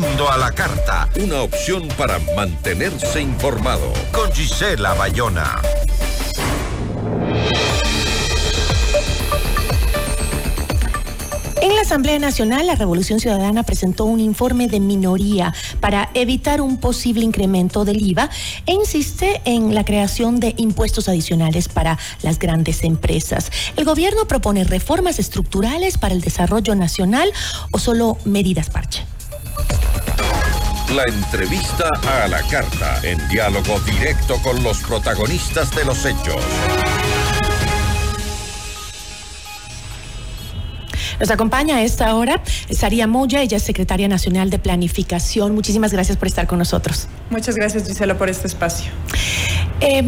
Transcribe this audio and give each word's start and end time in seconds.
Mundo 0.00 0.30
a 0.30 0.38
la 0.38 0.50
Carta, 0.52 1.06
una 1.16 1.42
opción 1.42 1.86
para 1.98 2.18
mantenerse 2.34 3.20
informado. 3.20 3.92
Con 4.10 4.32
Gisela 4.32 4.94
Bayona. 4.94 5.60
En 11.60 11.76
la 11.76 11.82
Asamblea 11.82 12.18
Nacional, 12.18 12.66
la 12.66 12.74
Revolución 12.74 13.20
Ciudadana 13.20 13.64
presentó 13.64 14.06
un 14.06 14.20
informe 14.20 14.66
de 14.66 14.80
minoría 14.80 15.52
para 15.80 16.08
evitar 16.14 16.62
un 16.62 16.78
posible 16.78 17.22
incremento 17.22 17.84
del 17.84 18.00
IVA 18.00 18.30
e 18.64 18.72
insiste 18.72 19.42
en 19.44 19.74
la 19.74 19.84
creación 19.84 20.40
de 20.40 20.54
impuestos 20.56 21.08
adicionales 21.10 21.68
para 21.68 21.98
las 22.22 22.38
grandes 22.38 22.82
empresas. 22.82 23.52
¿El 23.76 23.84
gobierno 23.84 24.26
propone 24.26 24.64
reformas 24.64 25.18
estructurales 25.18 25.98
para 25.98 26.14
el 26.14 26.22
desarrollo 26.22 26.74
nacional 26.74 27.30
o 27.72 27.78
solo 27.78 28.16
medidas 28.24 28.70
parche? 28.70 29.04
La 30.94 31.04
entrevista 31.04 31.88
a 32.06 32.28
la 32.28 32.42
carta, 32.42 33.00
en 33.02 33.16
diálogo 33.28 33.80
directo 33.80 34.36
con 34.42 34.62
los 34.62 34.78
protagonistas 34.80 35.74
de 35.74 35.86
los 35.86 36.04
hechos. 36.04 36.36
Nos 41.18 41.30
acompaña 41.30 41.76
a 41.76 41.82
esta 41.82 42.14
hora 42.14 42.42
Saria 42.70 43.06
Moya, 43.06 43.40
ella 43.40 43.56
es 43.56 43.62
secretaria 43.62 44.06
nacional 44.06 44.50
de 44.50 44.58
Planificación. 44.58 45.54
Muchísimas 45.54 45.94
gracias 45.94 46.18
por 46.18 46.28
estar 46.28 46.46
con 46.46 46.58
nosotros. 46.58 47.08
Muchas 47.30 47.56
gracias, 47.56 47.86
Gisela, 47.86 48.18
por 48.18 48.28
este 48.28 48.48
espacio. 48.48 48.90
Eh, 49.80 50.04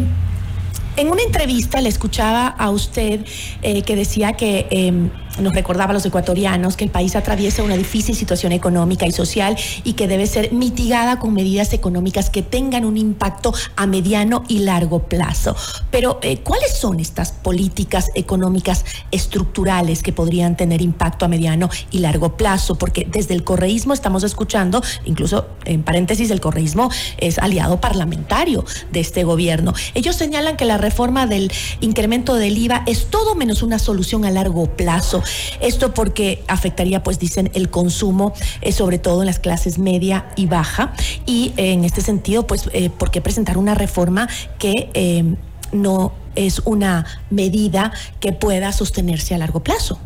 en 0.97 1.09
una 1.09 1.23
entrevista 1.23 1.81
le 1.81 1.89
escuchaba 1.89 2.47
a 2.47 2.69
usted 2.69 3.25
eh, 3.63 3.81
que 3.81 3.95
decía 3.95 4.33
que 4.33 4.67
em, 4.69 5.09
nos 5.39 5.53
recordaba 5.53 5.93
los 5.93 6.05
ecuatorianos 6.05 6.77
que 6.77 6.83
el 6.83 6.89
país 6.89 7.15
atraviesa 7.15 7.63
una 7.63 7.75
difícil 7.77 8.15
situación 8.15 8.51
económica 8.51 9.05
y 9.05 9.11
social 9.11 9.57
y 9.83 9.93
que 9.93 10.07
debe 10.07 10.27
ser 10.27 10.53
mitigada 10.53 11.19
con 11.19 11.33
medidas 11.33 11.73
económicas 11.73 12.29
que 12.29 12.41
tengan 12.41 12.85
un 12.85 12.97
impacto 12.97 13.53
a 13.75 13.87
mediano 13.87 14.43
y 14.47 14.59
largo 14.59 15.03
plazo. 15.03 15.55
Pero, 15.91 16.19
eh, 16.21 16.37
¿cuáles 16.37 16.77
son 16.77 16.99
estas 16.99 17.31
políticas 17.31 18.11
económicas 18.15 18.85
estructurales 19.11 20.03
que 20.03 20.13
podrían 20.13 20.57
tener 20.57 20.81
impacto 20.81 21.25
a 21.25 21.27
mediano 21.27 21.69
y 21.91 21.99
largo 21.99 22.37
plazo? 22.37 22.75
Porque 22.75 23.07
desde 23.09 23.33
el 23.33 23.43
correísmo 23.43 23.93
estamos 23.93 24.23
escuchando, 24.23 24.81
incluso 25.05 25.47
en 25.65 25.83
paréntesis, 25.83 26.31
el 26.31 26.41
correísmo 26.41 26.89
es 27.17 27.39
aliado 27.39 27.79
parlamentario 27.81 28.65
de 28.91 28.99
este 28.99 29.23
gobierno. 29.23 29.73
Ellos 29.93 30.15
señalan 30.15 30.57
que 30.57 30.65
la 30.65 30.77
reforma 30.77 31.27
del 31.27 31.51
incremento 31.81 32.35
del 32.35 32.57
IVA 32.57 32.83
es 32.85 33.07
todo 33.09 33.35
menos 33.35 33.61
una 33.61 33.79
solución 33.79 34.25
a 34.25 34.31
largo 34.31 34.65
plazo. 34.67 35.23
Esto 35.59 35.93
porque 35.93 36.43
afectaría, 36.47 37.03
pues 37.03 37.19
dicen, 37.19 37.51
el 37.53 37.69
consumo, 37.69 38.33
eh, 38.61 38.71
sobre 38.71 38.99
todo 38.99 39.21
en 39.21 39.27
las 39.27 39.39
clases 39.39 39.77
media 39.77 40.27
y 40.35 40.45
baja. 40.45 40.93
Y 41.25 41.53
eh, 41.57 41.73
en 41.73 41.83
este 41.83 42.01
sentido, 42.01 42.47
pues, 42.47 42.69
eh, 42.73 42.89
¿por 42.89 43.11
qué 43.11 43.21
presentar 43.21 43.57
una 43.57 43.75
reforma 43.75 44.27
que 44.59 45.35
no 45.71 46.13
es 46.35 46.59
una 46.65 47.05
medida 47.29 47.91
que 48.19 48.31
pueda 48.31 48.71
sostenerse 48.71 49.35
a 49.35 49.37
largo 49.37 49.61
plazo? 49.61 49.99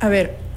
A 0.00 0.08
ver, 0.08 0.47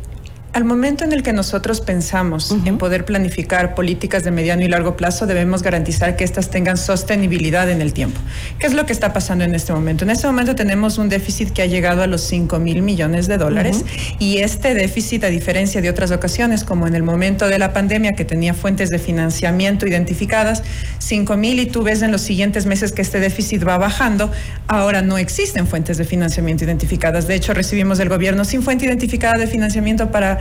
al 0.53 0.65
momento 0.65 1.05
en 1.05 1.13
el 1.13 1.23
que 1.23 1.31
nosotros 1.31 1.79
pensamos 1.79 2.51
en 2.65 2.77
poder 2.77 3.05
planificar 3.05 3.73
políticas 3.73 4.25
de 4.25 4.31
mediano 4.31 4.63
y 4.63 4.67
largo 4.67 4.97
plazo, 4.97 5.25
debemos 5.25 5.63
garantizar 5.63 6.17
que 6.17 6.25
éstas 6.25 6.49
tengan 6.49 6.75
sostenibilidad 6.75 7.69
en 7.69 7.81
el 7.81 7.93
tiempo. 7.93 8.19
¿Qué 8.59 8.67
es 8.67 8.73
lo 8.73 8.85
que 8.85 8.91
está 8.91 9.13
pasando 9.13 9.45
en 9.45 9.55
este 9.55 9.71
momento? 9.71 10.03
En 10.03 10.09
este 10.09 10.27
momento 10.27 10.53
tenemos 10.53 10.97
un 10.97 11.07
déficit 11.07 11.51
que 11.51 11.61
ha 11.61 11.67
llegado 11.67 12.03
a 12.03 12.07
los 12.07 12.21
5 12.23 12.59
mil 12.59 12.81
millones 12.81 13.27
de 13.27 13.37
dólares 13.37 13.85
y 14.19 14.39
este 14.39 14.73
déficit, 14.73 15.23
a 15.23 15.27
diferencia 15.27 15.81
de 15.81 15.89
otras 15.89 16.11
ocasiones, 16.11 16.65
como 16.65 16.85
en 16.85 16.95
el 16.95 17.03
momento 17.03 17.47
de 17.47 17.57
la 17.57 17.71
pandemia, 17.71 18.11
que 18.11 18.25
tenía 18.25 18.53
fuentes 18.53 18.89
de 18.89 18.99
financiamiento 18.99 19.87
identificadas, 19.87 20.63
5 20.99 21.37
mil 21.37 21.61
y 21.61 21.67
tú 21.67 21.83
ves 21.83 22.01
en 22.01 22.11
los 22.11 22.21
siguientes 22.21 22.65
meses 22.65 22.91
que 22.91 23.01
este 23.01 23.21
déficit 23.21 23.65
va 23.65 23.77
bajando, 23.77 24.29
ahora 24.67 25.01
no 25.01 25.17
existen 25.17 25.65
fuentes 25.65 25.97
de 25.97 26.03
financiamiento 26.03 26.65
identificadas. 26.65 27.25
De 27.25 27.35
hecho, 27.35 27.53
recibimos 27.53 27.97
del 27.99 28.09
gobierno 28.09 28.43
sin 28.43 28.63
fuente 28.63 28.85
identificada 28.85 29.37
de 29.37 29.47
financiamiento 29.47 30.11
para 30.11 30.40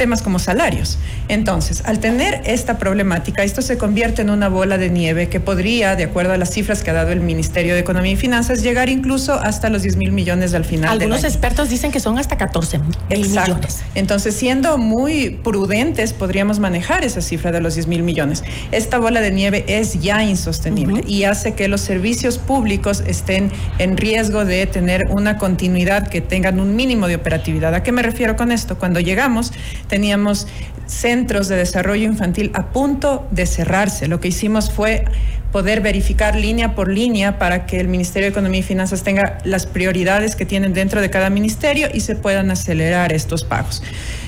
temas 0.00 0.22
como 0.22 0.38
salarios. 0.38 0.96
Entonces, 1.28 1.82
al 1.84 2.00
tener 2.00 2.40
esta 2.46 2.78
problemática, 2.78 3.42
esto 3.44 3.60
se 3.60 3.76
convierte 3.76 4.22
en 4.22 4.30
una 4.30 4.48
bola 4.48 4.78
de 4.78 4.88
nieve 4.88 5.28
que 5.28 5.40
podría, 5.40 5.94
de 5.94 6.04
acuerdo 6.04 6.32
a 6.32 6.38
las 6.38 6.50
cifras 6.50 6.82
que 6.82 6.88
ha 6.88 6.94
dado 6.94 7.12
el 7.12 7.20
Ministerio 7.20 7.74
de 7.74 7.80
Economía 7.80 8.12
y 8.12 8.16
Finanzas, 8.16 8.62
llegar 8.62 8.88
incluso 8.88 9.34
hasta 9.34 9.68
los 9.68 9.82
10 9.82 9.96
mil 9.96 10.12
millones 10.12 10.54
al 10.54 10.64
final. 10.64 10.88
Algunos 10.88 11.22
expertos 11.24 11.68
dicen 11.68 11.92
que 11.92 12.00
son 12.00 12.16
hasta 12.16 12.38
14 12.38 12.78
mil 12.78 13.28
millones. 13.28 13.82
Entonces, 13.94 14.34
siendo 14.34 14.78
muy 14.78 15.38
prudentes, 15.44 16.14
podríamos 16.14 16.60
manejar 16.60 17.04
esa 17.04 17.20
cifra 17.20 17.52
de 17.52 17.60
los 17.60 17.74
10 17.74 17.86
mil 17.86 18.02
millones. 18.02 18.42
Esta 18.72 18.96
bola 18.96 19.20
de 19.20 19.32
nieve 19.32 19.66
es 19.68 20.00
ya 20.00 20.24
insostenible 20.24 21.04
y 21.06 21.24
hace 21.24 21.52
que 21.52 21.68
los 21.68 21.82
servicios 21.82 22.38
públicos 22.38 23.04
estén 23.06 23.52
en 23.76 23.98
riesgo 23.98 24.46
de 24.46 24.64
tener 24.64 25.08
una 25.10 25.36
continuidad 25.36 26.08
que 26.08 26.22
tengan 26.22 26.58
un 26.58 26.74
mínimo 26.74 27.06
de 27.06 27.16
operatividad. 27.16 27.74
¿A 27.74 27.82
qué 27.82 27.92
me 27.92 28.00
refiero 28.00 28.34
con 28.36 28.50
esto? 28.50 28.78
Cuando 28.78 28.98
llegamos, 28.98 29.52
teníamos 29.90 30.46
centros 30.86 31.48
de 31.48 31.56
desarrollo 31.56 32.06
infantil 32.06 32.50
a 32.54 32.68
punto 32.68 33.26
de 33.30 33.44
cerrarse. 33.46 34.08
Lo 34.08 34.20
que 34.20 34.28
hicimos 34.28 34.70
fue 34.70 35.04
poder 35.52 35.80
verificar 35.80 36.36
línea 36.36 36.74
por 36.74 36.90
línea 36.90 37.38
para 37.38 37.66
que 37.66 37.80
el 37.80 37.88
Ministerio 37.88 38.26
de 38.26 38.30
Economía 38.30 38.60
y 38.60 38.62
Finanzas 38.62 39.02
tenga 39.02 39.38
las 39.44 39.66
prioridades 39.66 40.36
que 40.36 40.46
tienen 40.46 40.74
dentro 40.74 41.00
de 41.00 41.10
cada 41.10 41.30
ministerio 41.30 41.88
y 41.92 42.00
se 42.00 42.16
puedan 42.16 42.50
acelerar 42.50 43.12
estos 43.12 43.44
pagos. 43.44 43.82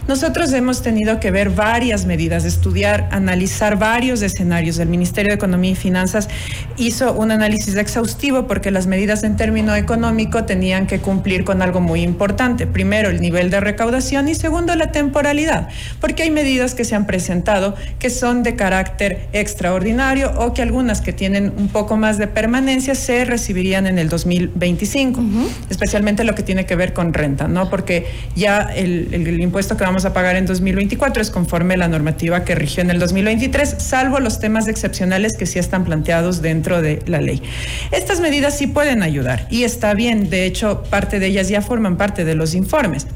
Nosotros 0.08 0.52
hemos 0.52 0.82
tenido 0.82 1.20
que 1.20 1.30
ver 1.30 1.50
varias 1.50 2.06
medidas, 2.06 2.44
estudiar, 2.44 3.08
analizar 3.12 3.78
varios 3.78 4.20
escenarios. 4.22 4.80
El 4.80 4.88
Ministerio 4.88 5.30
de 5.30 5.36
Economía 5.36 5.70
y 5.70 5.74
Finanzas 5.76 6.28
hizo 6.76 7.12
un 7.12 7.30
análisis 7.30 7.76
exhaustivo 7.76 8.48
porque 8.48 8.72
las 8.72 8.88
medidas 8.88 9.22
en 9.22 9.36
término 9.36 9.76
económico 9.76 10.42
tenían 10.44 10.88
que 10.88 10.98
cumplir 10.98 11.44
con 11.44 11.62
algo 11.62 11.80
muy 11.80 12.02
importante. 12.02 12.66
Primero, 12.66 13.10
el 13.10 13.20
nivel 13.20 13.50
de 13.50 13.60
recaudación 13.60 14.28
y 14.28 14.34
segundo, 14.34 14.74
la 14.74 14.90
temporalidad, 14.90 15.68
porque 16.00 16.24
hay 16.24 16.32
medidas 16.32 16.74
que 16.74 16.84
se 16.84 16.96
han 16.96 17.06
presentado 17.06 17.76
que 18.00 18.10
son 18.10 18.42
de 18.42 18.56
carácter 18.56 19.28
extraordinario 19.32 20.32
o 20.36 20.52
que 20.52 20.62
algunas 20.62 21.00
que 21.00 21.11
tienen 21.12 21.52
un 21.56 21.68
poco 21.68 21.96
más 21.96 22.18
de 22.18 22.26
permanencia 22.26 22.94
se 22.94 23.24
recibirían 23.24 23.86
en 23.86 23.98
el 23.98 24.08
2025, 24.08 25.22
especialmente 25.70 26.24
lo 26.24 26.34
que 26.34 26.42
tiene 26.42 26.66
que 26.66 26.76
ver 26.76 26.92
con 26.92 27.12
renta, 27.12 27.48
¿no? 27.48 27.70
Porque 27.70 28.06
ya 28.34 28.62
el, 28.74 29.08
el 29.12 29.40
impuesto 29.40 29.76
que 29.76 29.84
vamos 29.84 30.04
a 30.04 30.12
pagar 30.12 30.36
en 30.36 30.46
2024 30.46 31.22
es 31.22 31.30
conforme 31.30 31.74
a 31.74 31.76
la 31.76 31.88
normativa 31.88 32.44
que 32.44 32.54
rigió 32.54 32.82
en 32.82 32.90
el 32.90 32.98
2023, 32.98 33.76
salvo 33.78 34.20
los 34.20 34.40
temas 34.40 34.68
excepcionales 34.68 35.36
que 35.36 35.46
sí 35.46 35.58
están 35.58 35.84
planteados 35.84 36.42
dentro 36.42 36.82
de 36.82 37.02
la 37.06 37.20
ley. 37.20 37.42
Estas 37.90 38.20
medidas 38.20 38.56
sí 38.56 38.66
pueden 38.66 39.02
ayudar 39.02 39.46
y 39.50 39.64
está 39.64 39.94
bien, 39.94 40.30
de 40.30 40.46
hecho, 40.46 40.82
parte 40.90 41.18
de 41.18 41.26
ellas 41.26 41.48
ya 41.48 41.62
forman 41.62 41.96
parte 41.96 42.24
de 42.24 42.34
los 42.34 42.54
informes. 42.54 43.06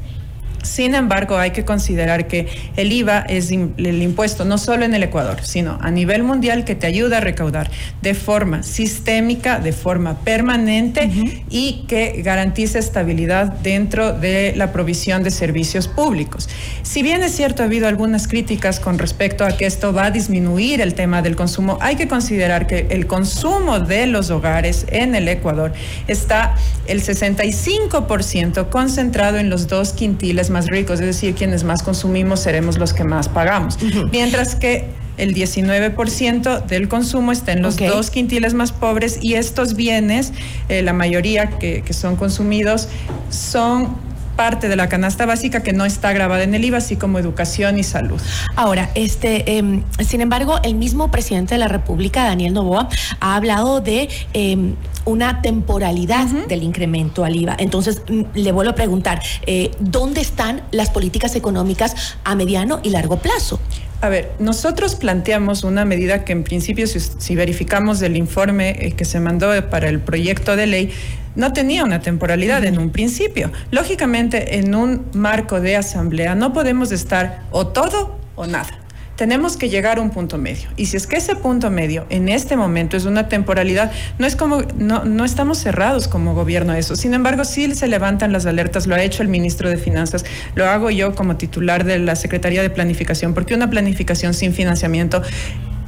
Sin 0.67 0.95
embargo, 0.95 1.37
hay 1.37 1.51
que 1.51 1.63
considerar 1.63 2.27
que 2.27 2.47
el 2.75 2.91
IVA 2.91 3.19
es 3.21 3.51
el 3.51 4.01
impuesto 4.01 4.43
no 4.43 4.57
solo 4.57 4.83
en 4.83 4.93
el 4.93 5.03
Ecuador, 5.03 5.37
sino 5.41 5.77
a 5.81 5.89
nivel 5.91 6.23
mundial 6.23 6.65
que 6.65 6.75
te 6.75 6.87
ayuda 6.87 7.17
a 7.17 7.19
recaudar 7.21 7.71
de 8.01 8.13
forma 8.13 8.63
sistémica, 8.63 9.59
de 9.59 9.71
forma 9.71 10.19
permanente 10.19 11.09
y 11.49 11.85
que 11.87 12.21
garantiza 12.21 12.79
estabilidad 12.79 13.53
dentro 13.63 14.11
de 14.11 14.53
la 14.55 14.73
provisión 14.73 15.23
de 15.23 15.31
servicios 15.31 15.87
públicos. 15.87 16.49
Si 16.83 17.01
bien 17.01 17.23
es 17.23 17.31
cierto, 17.31 17.63
ha 17.63 17.65
habido 17.65 17.87
algunas 17.87 18.27
críticas 18.27 18.79
con 18.79 18.99
respecto 18.99 19.45
a 19.45 19.55
que 19.55 19.65
esto 19.65 19.93
va 19.93 20.05
a 20.05 20.11
disminuir 20.11 20.81
el 20.81 20.93
tema 20.93 21.21
del 21.21 21.35
consumo, 21.35 21.77
hay 21.81 21.95
que 21.95 22.07
considerar 22.07 22.67
que 22.67 22.87
el 22.89 23.07
consumo 23.07 23.79
de 23.79 24.07
los 24.07 24.29
hogares 24.29 24.85
en 24.89 25.15
el 25.15 25.27
Ecuador 25.27 25.71
está 26.07 26.55
el 26.87 27.01
65% 27.01 28.69
concentrado 28.69 29.37
en 29.37 29.49
los 29.49 29.67
dos 29.67 29.93
quintiles 29.93 30.49
más 30.49 30.56
ricos, 30.65 30.99
es 30.99 31.05
decir, 31.05 31.35
quienes 31.35 31.63
más 31.63 31.83
consumimos 31.83 32.39
seremos 32.39 32.79
los 32.79 32.93
que 32.93 33.03
más 33.03 33.29
pagamos. 33.29 33.77
Mientras 34.11 34.55
que 34.55 34.89
el 35.17 35.33
19% 35.33 36.65
del 36.65 36.87
consumo 36.87 37.31
está 37.31 37.51
en 37.51 37.61
los 37.61 37.77
dos 37.77 38.09
quintiles 38.11 38.53
más 38.53 38.71
pobres 38.71 39.19
y 39.21 39.35
estos 39.35 39.75
bienes, 39.75 40.33
eh, 40.69 40.81
la 40.81 40.93
mayoría 40.93 41.49
que, 41.59 41.83
son 41.91 42.15
consumidos, 42.15 42.87
son 43.29 43.95
parte 44.37 44.69
de 44.69 44.77
la 44.77 44.87
canasta 44.87 45.25
básica 45.25 45.61
que 45.61 45.73
no 45.73 45.83
está 45.83 46.13
grabada 46.13 46.43
en 46.43 46.55
el 46.55 46.63
IVA, 46.63 46.77
así 46.77 46.95
como 46.95 47.19
educación 47.19 47.77
y 47.77 47.83
salud. 47.83 48.21
Ahora, 48.55 48.89
este, 48.95 49.57
em, 49.57 49.83
sin 49.99 50.21
embargo, 50.21 50.59
el 50.63 50.75
mismo 50.75 51.11
presidente 51.11 51.55
de 51.55 51.59
la 51.59 51.67
República, 51.67 52.23
Daniel 52.23 52.53
Novoa, 52.53 52.87
ha 53.19 53.35
hablado 53.35 53.81
de 53.81 54.07
em, 54.33 54.75
una 55.03 55.41
temporalidad 55.41 56.27
del 56.27 56.63
incremento 56.63 57.25
al 57.25 57.35
IVA. 57.35 57.55
Entonces, 57.59 58.01
mm, 58.07 58.21
le 58.35 58.51
vuelvo 58.51 58.71
a 58.71 58.75
preguntar, 58.75 59.21
eh, 59.45 59.71
¿dónde 59.79 60.21
están 60.21 60.61
las 60.71 60.89
políticas 60.89 61.35
económicas 61.35 62.17
a 62.23 62.35
mediano 62.35 62.79
y 62.83 62.89
largo 62.89 63.17
plazo? 63.17 63.59
A 63.99 64.09
ver, 64.09 64.31
nosotros 64.37 64.95
planteamos 64.95 65.63
una 65.63 65.83
medida 65.83 66.23
que 66.23 66.31
en 66.31 66.43
principio, 66.43 66.85
si, 66.85 67.35
verificamos 67.35 68.01
el 68.03 68.15
informe 68.15 68.75
eh, 68.79 68.91
que 68.91 69.05
se 69.05 69.19
mandó 69.19 69.49
para 69.69 69.89
el 69.89 69.99
proyecto 69.99 70.55
de 70.55 70.67
ley, 70.67 70.93
no 71.35 71.51
tenía 71.51 71.83
una 71.83 72.01
temporalidad 72.01 72.63
en 72.63 72.77
un 72.77 72.91
principio. 72.91 73.51
Lógicamente, 73.71 74.57
en 74.57 74.75
un 74.75 75.05
marco 75.13 75.61
de 75.61 75.77
asamblea 75.77 76.35
no 76.35 76.53
podemos 76.53 76.91
estar 76.91 77.41
o 77.51 77.67
todo 77.67 78.19
o 78.35 78.45
nada 78.45 78.86
tenemos 79.17 79.57
que 79.57 79.67
llegar 79.67 79.97
a 79.97 80.01
un 80.01 80.11
punto 80.11 80.37
medio. 80.37 80.69
Y 80.77 80.85
si 80.85 80.95
es 80.95 81.07
que 81.07 81.17
ese 81.17 81.35
punto 81.35 81.69
medio 81.69 82.05
en 82.09 82.29
este 82.29 82.55
momento 82.55 82.95
es 82.95 83.05
una 83.05 83.27
temporalidad, 83.27 83.91
no 84.19 84.27
es 84.27 84.35
como, 84.35 84.61
no, 84.77 85.03
no 85.03 85.25
estamos 85.25 85.57
cerrados 85.57 86.07
como 86.07 86.33
gobierno 86.35 86.71
a 86.71 86.77
eso. 86.77 86.95
Sin 86.95 87.13
embargo, 87.13 87.43
sí 87.43 87.73
se 87.75 87.87
levantan 87.87 88.31
las 88.31 88.45
alertas, 88.45 88.87
lo 88.87 88.95
ha 88.95 89.01
hecho 89.01 89.23
el 89.23 89.29
ministro 89.29 89.69
de 89.69 89.77
Finanzas, 89.77 90.23
lo 90.55 90.67
hago 90.67 90.91
yo 90.91 91.15
como 91.15 91.35
titular 91.35 91.83
de 91.83 91.97
la 91.99 92.15
Secretaría 92.15 92.61
de 92.61 92.69
Planificación, 92.69 93.33
porque 93.33 93.55
una 93.55 93.69
planificación 93.69 94.35
sin 94.35 94.53
financiamiento 94.53 95.23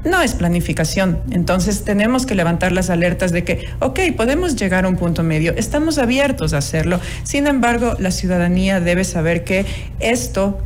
no 0.04 0.22
es 0.22 0.34
planificación. 0.34 1.20
Entonces 1.32 1.84
tenemos 1.84 2.26
que 2.26 2.34
levantar 2.34 2.72
las 2.72 2.90
alertas 2.90 3.32
de 3.32 3.44
que, 3.44 3.68
ok, 3.80 4.00
podemos 4.18 4.56
llegar 4.56 4.86
a 4.86 4.90
un 4.90 4.96
punto 4.96 5.24
medio, 5.24 5.54
estamos 5.56 5.98
abiertos 6.00 6.54
a 6.54 6.58
hacerlo. 6.58 7.00
Sin 7.24 7.46
embargo, 7.46 7.96
la 8.00 8.10
ciudadanía 8.12 8.80
debe 8.80 9.04
saber 9.04 9.44
que 9.44 9.66
esto 10.00 10.58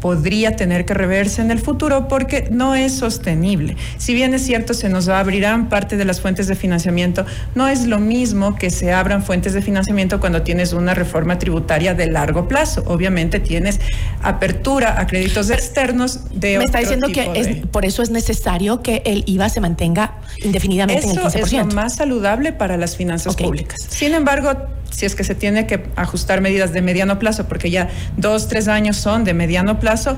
podría 0.00 0.56
tener 0.56 0.84
que 0.84 0.94
reverse 0.94 1.42
en 1.42 1.50
el 1.50 1.58
futuro 1.58 2.08
porque 2.08 2.48
no 2.50 2.74
es 2.74 2.92
sostenible. 2.92 3.76
Si 3.96 4.14
bien 4.14 4.34
es 4.34 4.42
cierto, 4.42 4.74
se 4.74 4.88
nos 4.88 5.08
abrirán 5.08 5.68
parte 5.68 5.96
de 5.96 6.04
las 6.04 6.20
fuentes 6.20 6.46
de 6.46 6.54
financiamiento, 6.54 7.26
no 7.54 7.68
es 7.68 7.86
lo 7.86 7.98
mismo 7.98 8.56
que 8.56 8.70
se 8.70 8.92
abran 8.92 9.22
fuentes 9.22 9.54
de 9.54 9.62
financiamiento 9.62 10.20
cuando 10.20 10.42
tienes 10.42 10.72
una 10.72 10.94
reforma 10.94 11.38
tributaria 11.38 11.94
de 11.94 12.06
largo 12.06 12.48
plazo. 12.48 12.84
Obviamente 12.86 13.40
tienes 13.40 13.80
apertura 14.22 15.00
a 15.00 15.06
créditos 15.06 15.50
externos 15.50 16.20
de... 16.32 16.58
Me 16.58 16.64
está 16.64 16.78
diciendo 16.78 17.08
que 17.08 17.64
por 17.70 17.84
eso 17.84 18.02
es 18.02 18.10
necesario 18.10 18.82
que 18.82 19.02
el 19.04 19.24
IVA 19.26 19.48
se 19.48 19.60
mantenga 19.60 20.14
indefinidamente 20.44 21.04
en 21.04 21.10
el 21.10 21.24
15%. 21.24 21.44
es 21.44 21.52
lo 21.52 21.66
más 21.66 21.96
saludable 21.96 22.52
para 22.52 22.76
las 22.76 22.96
finanzas 22.96 23.36
públicas. 23.36 23.78
Sin 23.88 24.14
embargo, 24.14 24.52
si 24.90 25.06
es 25.06 25.14
que 25.14 25.24
se 25.24 25.34
tiene 25.34 25.66
que 25.66 25.84
ajustar 25.96 26.40
medidas 26.40 26.72
de 26.72 26.82
mediano 26.82 27.18
plazo, 27.18 27.46
porque 27.46 27.70
ya 27.70 27.88
dos, 28.16 28.48
tres 28.48 28.68
años 28.68 28.96
son 28.96 29.24
de 29.24 29.34
mediano 29.34 29.78
plazo, 29.80 30.16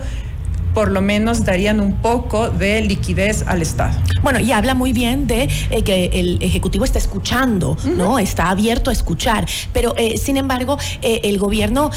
por 0.74 0.90
lo 0.90 1.00
menos 1.00 1.44
darían 1.44 1.80
un 1.80 1.94
poco 1.94 2.48
de 2.50 2.80
liquidez 2.82 3.44
al 3.46 3.62
Estado. 3.62 3.98
Bueno, 4.22 4.38
y 4.40 4.52
habla 4.52 4.74
muy 4.74 4.92
bien 4.92 5.26
de 5.26 5.48
eh, 5.70 5.82
que 5.82 6.06
el 6.12 6.42
Ejecutivo 6.42 6.84
está 6.84 6.98
escuchando, 6.98 7.76
¿no? 7.96 8.18
Está 8.18 8.50
abierto 8.50 8.90
a 8.90 8.92
escuchar. 8.92 9.46
Pero, 9.72 9.94
eh, 9.96 10.18
sin 10.18 10.36
embargo, 10.36 10.78
eh, 11.02 11.20
el 11.24 11.38
gobierno 11.38 11.90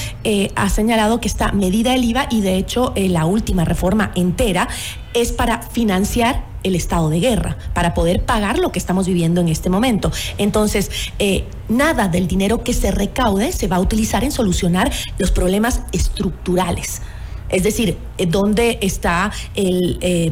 ha 0.56 0.70
señalado 0.70 1.20
que 1.20 1.28
esta 1.28 1.52
medida 1.52 1.92
del 1.92 2.04
IVA 2.04 2.28
y, 2.30 2.42
de 2.42 2.56
hecho, 2.56 2.94
la 2.96 3.25
última 3.25 3.66
reforma 3.66 4.12
entera 4.16 4.68
es 5.14 5.31
para 5.31 5.62
financiar 5.62 6.52
el 6.63 6.75
estado 6.75 7.10
de 7.10 7.19
guerra, 7.19 7.57
para 7.74 7.94
poder 7.94 8.24
pagar 8.24 8.57
lo 8.60 8.71
que 8.71 8.80
estamos 8.80 9.07
viviendo 9.07 9.42
en 9.42 9.50
este 9.50 9.69
momento. 9.69 10.12
Entonces, 10.38 10.89
eh, 11.19 11.45
nada 11.69 12.07
del 12.07 12.27
dinero 12.27 12.63
que 12.63 12.74
se 12.74 12.92
recaude 12.92 13.51
se 13.51 13.68
va 13.68 13.77
a 13.77 13.80
utilizar 13.80 14.24
en 14.24 14.31
solucionar 14.31 14.92
los 15.18 15.31
problemas 15.31 15.81
estructurales. 15.92 17.01
Es 17.50 17.63
decir, 17.63 17.98
eh, 18.18 18.25
¿dónde 18.25 18.80
está 18.81 19.31
el... 19.56 19.98
Eh, 20.01 20.31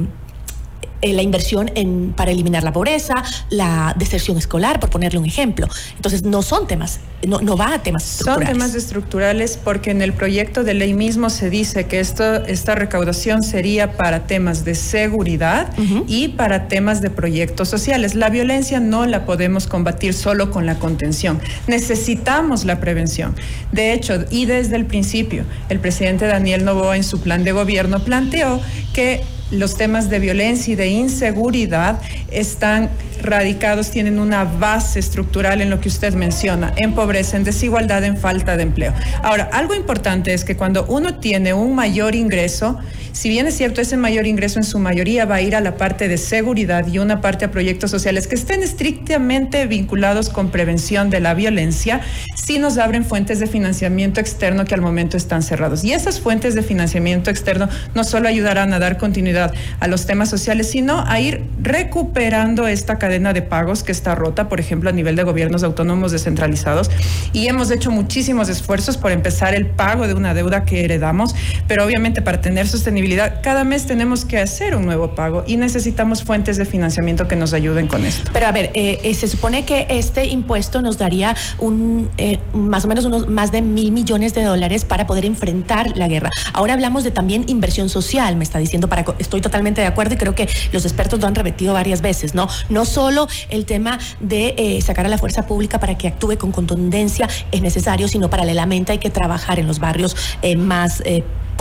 eh, 1.02 1.14
la 1.14 1.22
inversión 1.22 1.72
en, 1.76 2.14
para 2.16 2.32
eliminar 2.32 2.64
la 2.64 2.72
pobreza, 2.74 3.24
la 3.50 3.96
deserción 3.98 4.38
escolar, 4.38 4.80
por 4.80 4.90
ponerle 4.90 5.20
un 5.20 5.26
ejemplo. 5.26 5.68
Entonces, 5.96 6.24
no 6.24 6.42
son 6.42 6.68
temas, 6.68 7.00
no, 7.26 7.40
no 7.42 7.58
va 7.58 7.74
a 7.76 7.84
temas 7.84 8.04
estructurales. 8.04 8.48
Son 8.48 8.58
temas 8.58 8.76
estructurales 8.76 9.58
porque 9.58 9.92
en 9.92 10.02
el 10.02 10.14
proyecto 10.14 10.64
de 10.64 10.74
ley 10.74 10.94
mismo 10.94 11.30
se 11.30 11.50
dice 11.50 11.86
que 11.86 12.00
esto, 12.00 12.46
esta 12.46 12.76
recaudación 12.76 13.44
sería 13.44 13.98
para 13.98 14.28
temas 14.28 14.66
de 14.66 14.76
seguridad 14.76 15.70
y 16.08 16.30
para 16.30 16.68
temas 16.68 17.02
de 17.02 17.10
proyectos 17.10 17.70
sociales. 17.70 18.16
La 18.16 18.30
violencia 18.30 18.80
no 18.80 19.06
la 19.06 19.26
podemos 19.26 19.68
combatir 19.68 20.14
solo 20.14 20.52
con 20.52 20.66
la 20.66 20.80
contención. 20.80 21.40
Necesitamos 21.68 22.66
la 22.66 22.80
prevención. 22.80 23.36
De 23.72 23.94
hecho, 23.94 24.26
y 24.30 24.46
desde 24.46 24.76
el 24.76 24.86
principio, 24.86 25.44
el 25.70 25.80
presidente 25.80 26.28
Daniel 26.28 26.66
Novoa 26.66 26.96
en 26.96 27.04
su 27.04 27.22
plan 27.22 27.44
de 27.44 27.52
gobierno 27.52 28.04
planteó 28.04 28.60
que 28.94 29.22
los 29.52 29.76
temas 29.76 30.10
de 30.10 30.20
violencia 30.20 30.74
y 30.74 30.76
de 30.76 30.88
inseguridad 30.88 32.02
están 32.32 32.90
radicados, 33.22 33.92
tienen 33.92 34.20
una 34.20 34.46
base 34.46 35.00
estructural 35.00 35.62
en 35.62 35.70
lo 35.70 35.80
que 35.80 35.90
usted 35.90 36.14
menciona, 36.14 36.74
en 36.78 36.94
pobreza, 36.94 37.38
en 37.38 37.44
desigualdad, 37.44 38.04
en 38.04 38.18
falta 38.18 38.58
de 38.58 38.64
empleo. 38.64 38.94
Ahora, 39.22 39.50
algo 39.54 39.76
importante 39.76 40.34
es 40.34 40.44
que 40.44 40.58
cuando 40.58 40.86
uno 40.86 41.16
tiene 41.20 41.54
un 41.54 41.76
mayor 41.76 42.16
ingreso, 42.16 42.80
si 43.14 43.30
bien 43.30 43.46
es 43.48 43.58
cierto, 43.58 43.82
ese 43.82 43.98
mayor 43.98 44.26
ingreso 44.26 44.60
en 44.60 44.64
su 44.64 44.80
mayoría 44.80 45.26
va 45.26 45.36
a 45.36 45.42
ir 45.42 45.56
a 45.56 45.62
la 45.62 45.76
parte 45.76 46.08
de 46.08 46.18
seguridad 46.18 46.88
y 46.88 47.00
una 47.00 47.22
parte 47.22 47.46
a 47.46 47.52
proyectos 47.52 47.92
sociales 47.92 48.28
que 48.28 48.36
estén 48.36 48.64
estrictamente 48.64 49.68
vinculados 49.68 50.30
con 50.30 50.50
prevención 50.50 51.10
de 51.10 51.20
la 51.20 51.34
violencia, 51.34 52.02
sí 52.36 52.58
nos 52.58 52.78
abren 52.78 53.04
fuentes 53.04 53.40
de 53.40 53.48
financiamiento 53.48 54.20
externo 54.20 54.66
que 54.66 54.76
al 54.76 54.82
momento 54.82 55.18
están 55.18 55.44
cerrados. 55.44 55.84
Y 55.84 55.94
esas 55.94 56.20
fuentes 56.22 56.56
de 56.56 56.64
financiamiento 56.64 57.30
externo 57.30 57.68
no 57.94 58.04
solo 58.04 58.30
ayudarán 58.30 58.74
a 58.74 58.80
dar 58.80 58.98
continuidad 58.98 59.54
a 59.80 59.88
los 59.88 60.06
temas 60.06 60.30
sociales, 60.30 60.70
sino 60.70 61.04
a 61.06 61.20
ir 61.20 61.44
recuperando 61.62 62.68
esta 62.68 62.98
cadena 62.98 63.34
de 63.34 63.42
pagos 63.42 63.84
que 63.84 63.92
está 63.92 64.16
rota, 64.16 64.48
por 64.48 64.60
ejemplo, 64.60 64.90
a 64.90 64.94
nivel 64.94 65.16
de 65.16 65.24
gobiernos 65.24 65.64
autónomos 65.64 66.12
descentralizados. 66.12 66.90
Y 67.34 67.48
hemos 67.48 67.72
hecho 67.72 67.92
muchísimos 67.92 68.48
esfuerzos 68.48 68.98
por 68.98 69.12
empezar 69.12 69.54
el 69.54 69.68
pago 69.68 70.08
de 70.08 70.14
una 70.14 70.34
deuda 70.34 70.64
que 70.64 70.86
heredamos, 70.86 71.36
pero 71.68 71.86
obviamente 71.86 72.22
para 72.22 72.42
tener 72.42 72.68
sostenibilidad 72.68 73.01
cada 73.42 73.64
mes 73.64 73.86
tenemos 73.86 74.26
que 74.26 74.40
hacer 74.40 74.76
un 74.76 74.86
nuevo 74.86 75.16
pago 75.16 75.44
y 75.48 75.58
necesitamos 75.58 76.24
fuentes 76.24 76.58
de 76.58 76.66
financiamiento 76.66 77.28
que 77.28 77.36
nos 77.36 77.54
ayuden 77.54 77.88
con 77.88 78.06
esto. 78.06 78.30
Pero 78.34 78.48
a 78.48 78.52
ver, 78.52 78.72
eh, 78.74 79.00
eh, 79.04 79.14
se 79.14 79.28
supone 79.28 79.66
que 79.66 79.88
este 79.90 80.26
impuesto 80.26 80.82
nos 80.82 80.98
daría 80.98 81.36
un 81.60 82.10
eh, 82.18 82.40
más 82.54 82.86
o 82.86 82.88
menos 82.88 83.06
unos 83.06 83.28
más 83.28 83.52
de 83.52 83.62
mil 83.62 83.92
millones 83.92 84.34
de 84.34 84.44
dólares 84.44 84.86
para 84.86 85.08
poder 85.08 85.26
enfrentar 85.26 85.98
la 85.98 86.08
guerra. 86.08 86.30
Ahora 86.54 86.74
hablamos 86.74 87.04
de 87.04 87.12
también 87.12 87.46
inversión 87.48 87.90
social, 87.90 88.36
me 88.36 88.44
está 88.44 88.60
diciendo, 88.60 88.88
para 88.88 89.06
estoy 89.20 89.42
totalmente 89.42 89.82
de 89.82 89.88
acuerdo 89.88 90.16
y 90.16 90.18
creo 90.18 90.36
que 90.36 90.48
los 90.72 90.86
expertos 90.86 91.20
lo 91.20 91.28
han 91.28 91.36
repetido 91.36 91.74
varias 91.74 92.02
veces, 92.02 92.36
¿no? 92.36 92.48
No 92.70 92.86
solo 92.86 93.28
el 93.50 93.66
tema 93.66 94.00
de 94.20 94.80
sacar 94.86 95.06
a 95.06 95.10
la 95.10 95.18
fuerza 95.18 95.46
pública 95.46 95.80
para 95.80 95.98
que 95.98 96.08
actúe 96.08 96.38
con 96.38 96.52
contundencia 96.52 97.28
es 97.52 97.62
necesario, 97.62 98.08
sino 98.08 98.30
paralelamente 98.30 98.92
hay 98.92 99.00
que 99.00 99.10
trabajar 99.10 99.60
en 99.60 99.68
los 99.68 99.80
barrios 99.80 100.16
más 100.58 101.02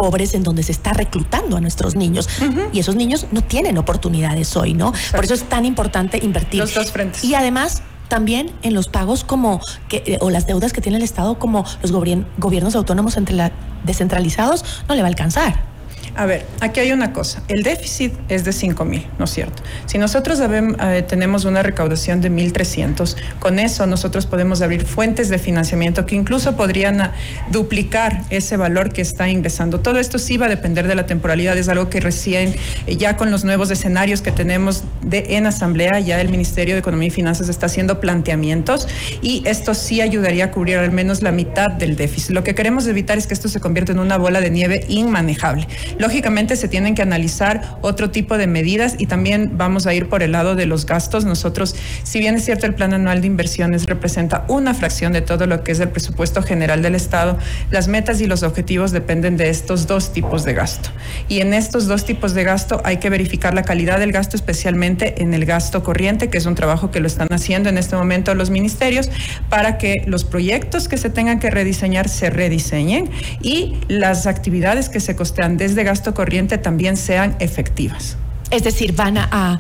pobres 0.00 0.32
en 0.32 0.42
donde 0.42 0.62
se 0.62 0.72
está 0.72 0.94
reclutando 0.94 1.58
a 1.58 1.60
nuestros 1.60 1.94
niños. 1.94 2.26
Y 2.72 2.80
esos 2.80 2.96
niños 2.96 3.26
no 3.32 3.42
tienen 3.42 3.76
oportunidades 3.76 4.56
hoy, 4.56 4.72
¿no? 4.72 4.94
Por 5.14 5.24
eso 5.24 5.34
es 5.34 5.44
tan 5.44 5.66
importante 5.66 6.18
invertir. 6.22 6.60
Los 6.60 6.72
dos 6.72 6.90
frentes. 6.90 7.22
Y 7.22 7.34
además, 7.34 7.82
también 8.08 8.50
en 8.62 8.72
los 8.72 8.88
pagos 8.88 9.24
como 9.24 9.60
que, 9.88 10.02
eh, 10.06 10.18
o 10.22 10.30
las 10.30 10.46
deudas 10.46 10.72
que 10.72 10.80
tiene 10.80 10.96
el 10.96 11.04
Estado 11.04 11.38
como 11.38 11.66
los 11.82 11.92
gobiernos 11.92 12.74
autónomos 12.76 13.18
entre 13.18 13.36
la, 13.36 13.52
descentralizados 13.84 14.64
no 14.88 14.94
le 14.94 15.02
va 15.02 15.08
a 15.08 15.10
alcanzar. 15.10 15.69
A 16.16 16.26
ver, 16.26 16.44
aquí 16.60 16.80
hay 16.80 16.92
una 16.92 17.12
cosa. 17.12 17.42
El 17.48 17.62
déficit 17.62 18.12
es 18.28 18.44
de 18.44 18.52
5 18.52 18.84
mil, 18.84 19.06
¿no 19.18 19.24
es 19.24 19.30
cierto? 19.30 19.62
Si 19.86 19.98
nosotros 19.98 20.40
eh, 20.40 21.04
tenemos 21.08 21.44
una 21.44 21.62
recaudación 21.62 22.20
de 22.20 22.30
1.300, 22.30 23.16
con 23.38 23.58
eso 23.58 23.86
nosotros 23.86 24.26
podemos 24.26 24.60
abrir 24.60 24.84
fuentes 24.84 25.28
de 25.28 25.38
financiamiento 25.38 26.06
que 26.06 26.16
incluso 26.16 26.56
podrían 26.56 27.00
ah, 27.00 27.12
duplicar 27.50 28.24
ese 28.30 28.56
valor 28.56 28.92
que 28.92 29.02
está 29.02 29.28
ingresando. 29.28 29.80
Todo 29.80 29.98
esto 29.98 30.18
sí 30.18 30.36
va 30.36 30.46
a 30.46 30.48
depender 30.48 30.88
de 30.88 30.94
la 30.94 31.06
temporalidad, 31.06 31.56
es 31.56 31.68
algo 31.68 31.88
que 31.88 32.00
recién, 32.00 32.54
eh, 32.86 32.96
ya 32.96 33.16
con 33.16 33.30
los 33.30 33.44
nuevos 33.44 33.70
escenarios 33.70 34.20
que 34.20 34.32
tenemos 34.32 34.84
en 35.10 35.46
Asamblea, 35.46 36.00
ya 36.00 36.20
el 36.20 36.28
Ministerio 36.28 36.74
de 36.74 36.80
Economía 36.80 37.08
y 37.08 37.10
Finanzas 37.10 37.48
está 37.48 37.66
haciendo 37.66 38.00
planteamientos 38.00 38.88
y 39.22 39.42
esto 39.46 39.74
sí 39.74 40.00
ayudaría 40.00 40.46
a 40.46 40.50
cubrir 40.50 40.78
al 40.78 40.90
menos 40.90 41.22
la 41.22 41.32
mitad 41.32 41.70
del 41.70 41.96
déficit. 41.96 42.30
Lo 42.30 42.44
que 42.44 42.54
queremos 42.54 42.86
evitar 42.86 43.18
es 43.18 43.26
que 43.26 43.34
esto 43.34 43.48
se 43.48 43.60
convierta 43.60 43.92
en 43.92 43.98
una 43.98 44.18
bola 44.18 44.40
de 44.40 44.50
nieve 44.50 44.84
inmanejable. 44.88 45.66
Lógicamente 46.00 46.56
se 46.56 46.66
tienen 46.66 46.94
que 46.94 47.02
analizar 47.02 47.76
otro 47.82 48.08
tipo 48.08 48.38
de 48.38 48.46
medidas 48.46 48.94
y 48.96 49.04
también 49.04 49.58
vamos 49.58 49.86
a 49.86 49.92
ir 49.92 50.08
por 50.08 50.22
el 50.22 50.32
lado 50.32 50.54
de 50.54 50.64
los 50.64 50.86
gastos. 50.86 51.26
Nosotros, 51.26 51.76
si 52.04 52.20
bien 52.20 52.36
es 52.36 52.46
cierto, 52.46 52.64
el 52.64 52.74
plan 52.74 52.94
anual 52.94 53.20
de 53.20 53.26
inversiones 53.26 53.84
representa 53.84 54.46
una 54.48 54.72
fracción 54.72 55.12
de 55.12 55.20
todo 55.20 55.46
lo 55.46 55.62
que 55.62 55.72
es 55.72 55.80
el 55.80 55.90
presupuesto 55.90 56.42
general 56.42 56.80
del 56.80 56.94
Estado, 56.94 57.36
las 57.70 57.86
metas 57.86 58.22
y 58.22 58.26
los 58.26 58.42
objetivos 58.42 58.92
dependen 58.92 59.36
de 59.36 59.50
estos 59.50 59.86
dos 59.86 60.14
tipos 60.14 60.42
de 60.44 60.54
gasto. 60.54 60.88
Y 61.28 61.40
en 61.40 61.52
estos 61.52 61.86
dos 61.86 62.06
tipos 62.06 62.32
de 62.32 62.44
gasto 62.44 62.80
hay 62.82 62.96
que 62.96 63.10
verificar 63.10 63.52
la 63.52 63.62
calidad 63.62 63.98
del 63.98 64.10
gasto, 64.10 64.36
especialmente 64.36 65.20
en 65.20 65.34
el 65.34 65.44
gasto 65.44 65.82
corriente, 65.82 66.30
que 66.30 66.38
es 66.38 66.46
un 66.46 66.54
trabajo 66.54 66.90
que 66.90 67.00
lo 67.00 67.08
están 67.08 67.28
haciendo 67.30 67.68
en 67.68 67.76
este 67.76 67.94
momento 67.94 68.34
los 68.34 68.48
ministerios, 68.48 69.10
para 69.50 69.76
que 69.76 70.02
los 70.06 70.24
proyectos 70.24 70.88
que 70.88 70.96
se 70.96 71.10
tengan 71.10 71.40
que 71.40 71.50
rediseñar 71.50 72.08
se 72.08 72.30
rediseñen 72.30 73.10
y 73.42 73.76
las 73.88 74.26
actividades 74.26 74.88
que 74.88 75.00
se 75.00 75.14
costean 75.14 75.58
desde 75.58 75.89
gasto 75.90 76.14
corriente 76.14 76.56
también 76.56 76.96
sean 76.96 77.34
efectivas. 77.40 78.16
Es 78.50 78.62
decir, 78.62 78.94
van 78.94 79.18
a, 79.18 79.58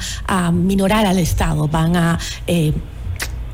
minorar 0.52 1.04
al 1.06 1.18
Estado, 1.18 1.66
van 1.66 2.18
eh, 2.46 2.72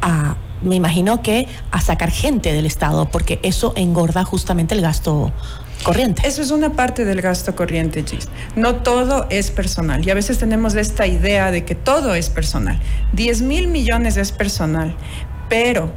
a, 0.02 0.36
me 0.62 0.76
imagino 0.76 1.22
que 1.22 1.48
a 1.70 1.80
sacar 1.80 2.10
gente 2.10 2.52
del 2.52 2.66
Estado, 2.66 3.06
porque 3.06 3.38
eso 3.42 3.72
engorda 3.76 4.24
justamente 4.24 4.74
el 4.74 4.82
gasto 4.82 5.32
corriente. 5.84 6.22
Eso 6.26 6.42
es 6.42 6.50
una 6.50 6.70
parte 6.70 7.04
del 7.06 7.22
gasto 7.22 7.56
corriente, 7.56 8.04
Gis. 8.04 8.28
No 8.56 8.76
todo 8.76 9.26
es 9.30 9.50
personal. 9.50 10.06
Y 10.06 10.10
a 10.10 10.14
veces 10.14 10.38
tenemos 10.38 10.74
esta 10.74 11.06
idea 11.06 11.50
de 11.50 11.64
que 11.64 11.74
todo 11.74 12.14
es 12.14 12.28
personal. 12.28 12.78
10 13.14 13.42
mil 13.42 13.68
millones 13.68 14.18
es 14.18 14.32
personal, 14.32 14.94
pero 15.48 15.92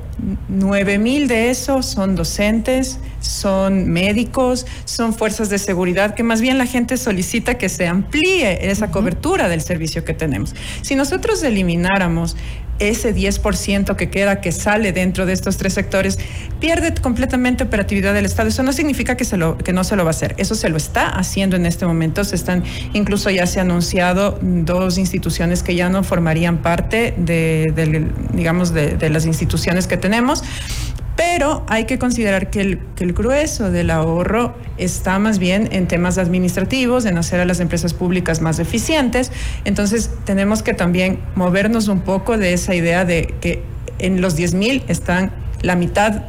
9 0.48 0.98
mil 0.98 1.28
de 1.28 1.50
esos 1.50 1.86
son 1.86 2.16
docentes, 2.16 3.00
son 3.20 3.90
médicos, 3.90 4.66
son 4.86 5.14
fuerzas 5.14 5.50
de 5.50 5.58
seguridad, 5.58 6.16
que 6.16 6.24
más 6.24 6.42
bien 6.42 6.58
la 6.58 6.66
gente 6.66 6.98
solicita 6.98 7.58
que 7.58 7.70
se 7.70 7.88
amplíe 7.88 8.70
esa 8.70 8.92
cobertura 8.92 9.50
del 9.50 9.62
servicio 9.62 10.04
que 10.04 10.14
tenemos. 10.14 10.56
Si 10.82 10.96
nosotros 10.96 11.42
elimináramos 11.44 12.36
ese 12.80 13.16
10% 13.16 13.96
que 13.96 14.10
queda, 14.10 14.42
que 14.42 14.52
sale 14.52 14.92
dentro 14.92 15.26
de 15.26 15.34
estos 15.34 15.58
tres 15.58 15.74
sectores, 15.74 16.20
pierde 16.60 16.94
completamente 16.96 17.64
operatividad 17.64 18.14
del 18.14 18.26
Estado. 18.26 18.50
Eso 18.50 18.64
no 18.64 18.74
significa 18.74 19.16
que, 19.18 19.26
se 19.26 19.38
lo, 19.38 19.58
que 19.58 19.74
no 19.74 19.84
se 19.84 19.96
lo 19.96 20.04
va 20.04 20.10
a 20.10 20.12
hacer. 20.12 20.36
Eso 20.38 20.56
se 20.56 20.70
lo 20.70 20.78
está 20.78 21.10
haciendo 21.10 21.56
en 21.56 21.66
este 21.66 21.86
momento. 21.86 22.24
Se 22.24 22.36
están, 22.36 22.64
incluso 22.94 23.30
ya 23.30 23.46
se 23.46 23.60
ha 23.60 23.64
anunciado 23.64 24.40
dos 24.42 24.98
instituciones 24.98 25.64
que 25.64 25.76
ya 25.76 25.90
no 25.90 26.04
formarían 26.04 26.60
parte 26.60 27.14
de, 27.18 28.08
digamos, 28.34 28.74
de, 28.74 28.98
de 28.98 29.10
las 29.10 29.26
instituciones 29.26 29.88
que 29.88 29.98
tenemos. 29.98 30.44
Pero 31.20 31.66
hay 31.68 31.84
que 31.84 32.00
considerar 32.00 32.50
que 32.50 32.62
el, 32.62 33.14
grueso 33.14 33.72
del 33.72 33.90
ahorro 33.90 34.56
está 34.78 35.20
más 35.20 35.38
bien 35.38 35.68
en 35.74 35.86
temas 35.86 36.18
administrativos, 36.18 37.04
en 37.04 37.18
hacer 37.18 37.42
a 37.42 37.46
las 37.46 37.60
empresas 37.60 37.94
públicas 37.94 38.40
más 38.40 38.58
eficientes. 38.58 39.34
Entonces 39.66 40.12
tenemos 40.24 40.64
que 40.64 40.74
también 40.74 41.20
movernos 41.36 41.90
un 41.90 42.00
poco 42.00 42.38
de 42.38 42.54
esa 42.54 42.74
idea 42.74 43.04
de 43.04 43.36
que 43.42 43.64
en 43.98 44.22
los 44.22 44.38
10 44.38 44.54
mil 44.54 44.84
están 44.88 45.34
la 45.62 45.76
mitad 45.76 46.24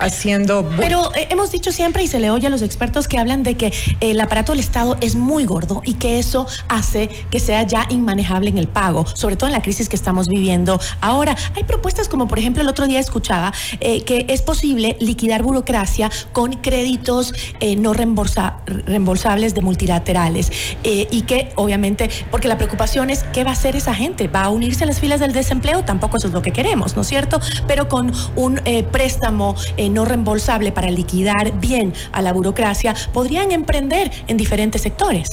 haciendo... 0.00 0.68
Pero 0.76 1.14
eh, 1.14 1.28
hemos 1.30 1.50
dicho 1.50 1.72
siempre 1.72 2.02
y 2.02 2.06
se 2.06 2.20
le 2.20 2.30
oye 2.30 2.46
a 2.46 2.50
los 2.50 2.62
expertos 2.62 3.08
que 3.08 3.18
hablan 3.18 3.42
de 3.42 3.56
que 3.56 3.72
el 4.00 4.20
aparato 4.20 4.52
del 4.52 4.60
Estado 4.60 4.96
es 5.00 5.14
muy 5.14 5.44
gordo 5.44 5.82
y 5.84 5.94
que 5.94 6.18
eso 6.18 6.46
hace 6.68 7.08
que 7.30 7.40
sea 7.40 7.62
ya 7.62 7.86
inmanejable 7.90 8.50
en 8.50 8.58
el 8.58 8.68
pago, 8.68 9.06
sobre 9.06 9.36
todo 9.36 9.48
en 9.48 9.52
la 9.52 9.62
crisis 9.62 9.88
que 9.88 9.96
estamos 9.96 10.28
viviendo 10.28 10.80
ahora. 11.00 11.36
Hay 11.54 11.64
propuestas 11.64 12.08
como 12.08 12.28
por 12.28 12.38
ejemplo 12.38 12.62
el 12.62 12.68
otro 12.68 12.86
día 12.86 13.00
escuchaba 13.00 13.52
eh, 13.80 14.02
que 14.04 14.26
es 14.28 14.42
posible 14.42 14.96
liquidar 15.00 15.42
burocracia 15.42 16.10
con 16.32 16.54
créditos 16.54 17.32
eh, 17.60 17.76
no 17.76 17.92
reembolsa, 17.92 18.58
reembolsables 18.66 19.54
de 19.54 19.62
multilaterales 19.62 20.52
y 20.82 21.22
que 21.22 21.52
obviamente, 21.56 22.10
porque 22.30 22.48
la 22.48 22.56
preocupación 22.56 23.10
es 23.10 23.24
qué 23.32 23.44
va 23.44 23.50
a 23.50 23.52
hacer 23.54 23.76
esa 23.76 23.94
gente, 23.94 24.28
va 24.28 24.44
a 24.44 24.50
unirse 24.50 24.84
a 24.84 24.86
las 24.86 25.00
filas 25.00 25.20
del 25.20 25.32
desempleo, 25.32 25.84
tampoco 25.84 26.16
eso 26.16 26.28
es 26.28 26.32
lo 26.32 26.42
que 26.42 26.52
queremos, 26.52 26.96
¿no 26.96 27.02
es 27.02 27.08
cierto? 27.08 27.40
Pero 27.66 27.88
con 27.88 28.12
un 28.36 28.60
préstamo 28.90 29.54
no 29.88 30.04
reembolsable 30.04 30.72
para 30.72 30.90
liquidar 30.90 31.58
bien 31.60 31.92
a 32.12 32.22
la 32.22 32.32
burocracia, 32.32 32.94
podrían 33.12 33.52
emprender 33.52 34.10
en 34.26 34.36
diferentes 34.36 34.82
sectores. 34.82 35.30